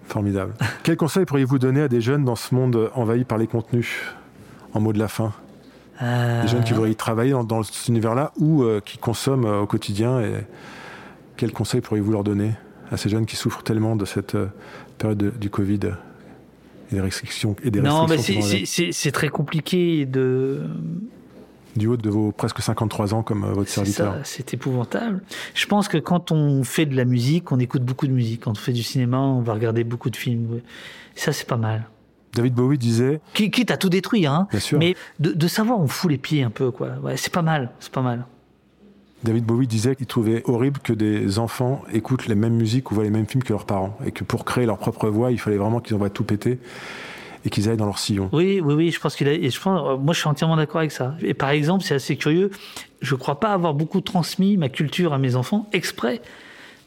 [0.05, 0.53] Formidable.
[0.84, 3.89] Quel conseil pourriez-vous donner à des jeunes dans ce monde envahi par les contenus?
[4.74, 5.34] En mot de la fin.
[6.02, 6.41] Euh...
[6.43, 9.62] Des jeunes qui voudraient y travailler dans, dans cet univers-là ou euh, qui consomment euh,
[9.62, 10.22] au quotidien.
[10.22, 10.32] Et
[11.38, 12.54] quels conseils pourriez-vous leur donner
[12.91, 14.47] à ces jeunes qui souffrent tellement de cette euh,
[14.97, 15.80] période du Covid
[16.91, 20.62] et des restrictions et des Non, mais c'est très compliqué de
[21.76, 24.16] du haut de vos presque 53 ans comme votre serviteur.
[24.24, 25.22] C'est épouvantable.
[25.54, 28.41] Je pense que quand on fait de la musique, on écoute beaucoup de musique.
[28.41, 30.62] Quand on fait du cinéma, on va regarder beaucoup de films.
[31.16, 31.88] Ça, c'est pas mal.
[32.34, 33.22] David Bowie disait.
[33.34, 34.48] Quitte à tout détruire, hein.
[34.52, 34.80] Bien sûr.
[34.80, 36.90] Mais de, savoir, on fout les pieds un peu, quoi.
[37.04, 38.26] Ouais, c'est pas mal, c'est pas mal.
[39.24, 43.04] David Bowie disait qu'il trouvait horrible que des enfants écoutent les mêmes musiques ou voient
[43.04, 43.98] les mêmes films que leurs parents.
[44.06, 46.60] Et que pour créer leur propre voix, il fallait vraiment qu'ils envoient tout péter
[47.46, 48.30] et qu'ils aillent dans leur sillon.
[48.32, 50.80] Oui, oui, oui, je pense qu'il a, et je pense, moi je suis entièrement d'accord
[50.80, 51.16] avec ça.
[51.22, 52.52] Et par exemple, c'est assez curieux,
[53.02, 56.22] je crois pas avoir beaucoup transmis ma culture à mes enfants exprès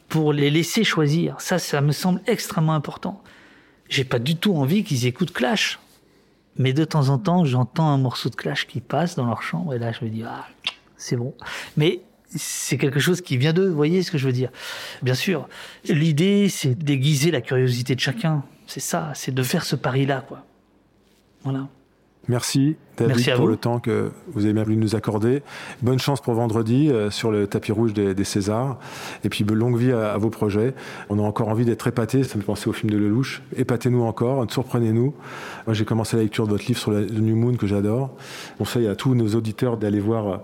[0.09, 1.35] pour les laisser choisir.
[1.39, 3.21] Ça, ça me semble extrêmement important
[3.93, 5.79] j'ai pas du tout envie qu'ils écoutent Clash.
[6.57, 9.73] Mais de temps en temps, j'entends un morceau de Clash qui passe dans leur chambre
[9.73, 10.47] et là, je me dis, ah,
[10.97, 11.33] c'est bon.
[11.77, 12.01] Mais
[12.35, 14.49] c'est quelque chose qui vient d'eux, vous voyez ce que je veux dire
[15.01, 15.47] Bien sûr,
[15.85, 18.43] l'idée, c'est d'aiguiser la curiosité de chacun.
[18.65, 20.45] C'est ça, c'est de faire ce pari-là, quoi.
[21.43, 21.67] Voilà.
[22.29, 25.43] Merci David pour le temps que vous avez bien voulu nous accorder.
[25.81, 28.79] Bonne chance pour vendredi euh, sur le tapis rouge des, Césars.
[29.25, 30.73] Et puis longue vie à, vos projets.
[31.09, 32.23] On a encore envie d'être épatés.
[32.23, 33.41] Ça me fait penser au film de Lelouch.
[33.57, 35.13] Épatez-nous encore, surprenez-nous.
[35.67, 38.15] Moi j'ai commencé la lecture de votre livre sur le New Moon que j'adore.
[38.57, 40.37] conseille à tous nos auditeurs d'aller voir euh,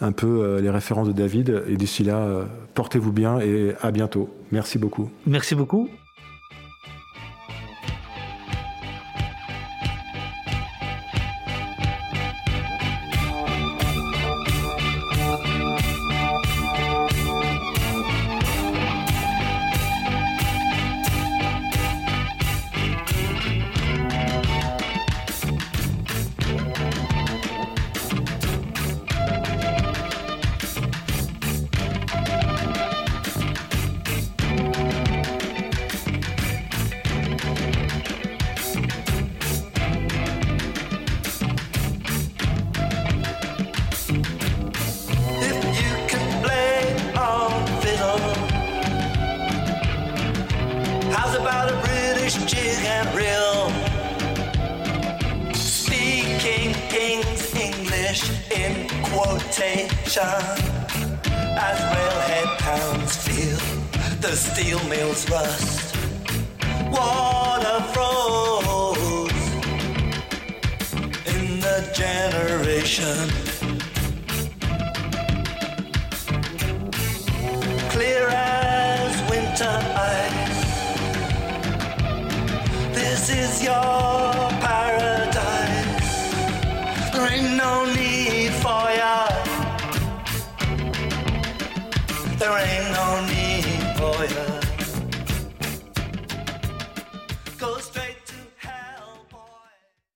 [0.00, 1.64] un peu euh, les références de David.
[1.68, 4.30] Et d'ici là, portez-vous bien et à bientôt.
[4.52, 5.10] Merci beaucoup.
[5.26, 5.88] Merci beaucoup.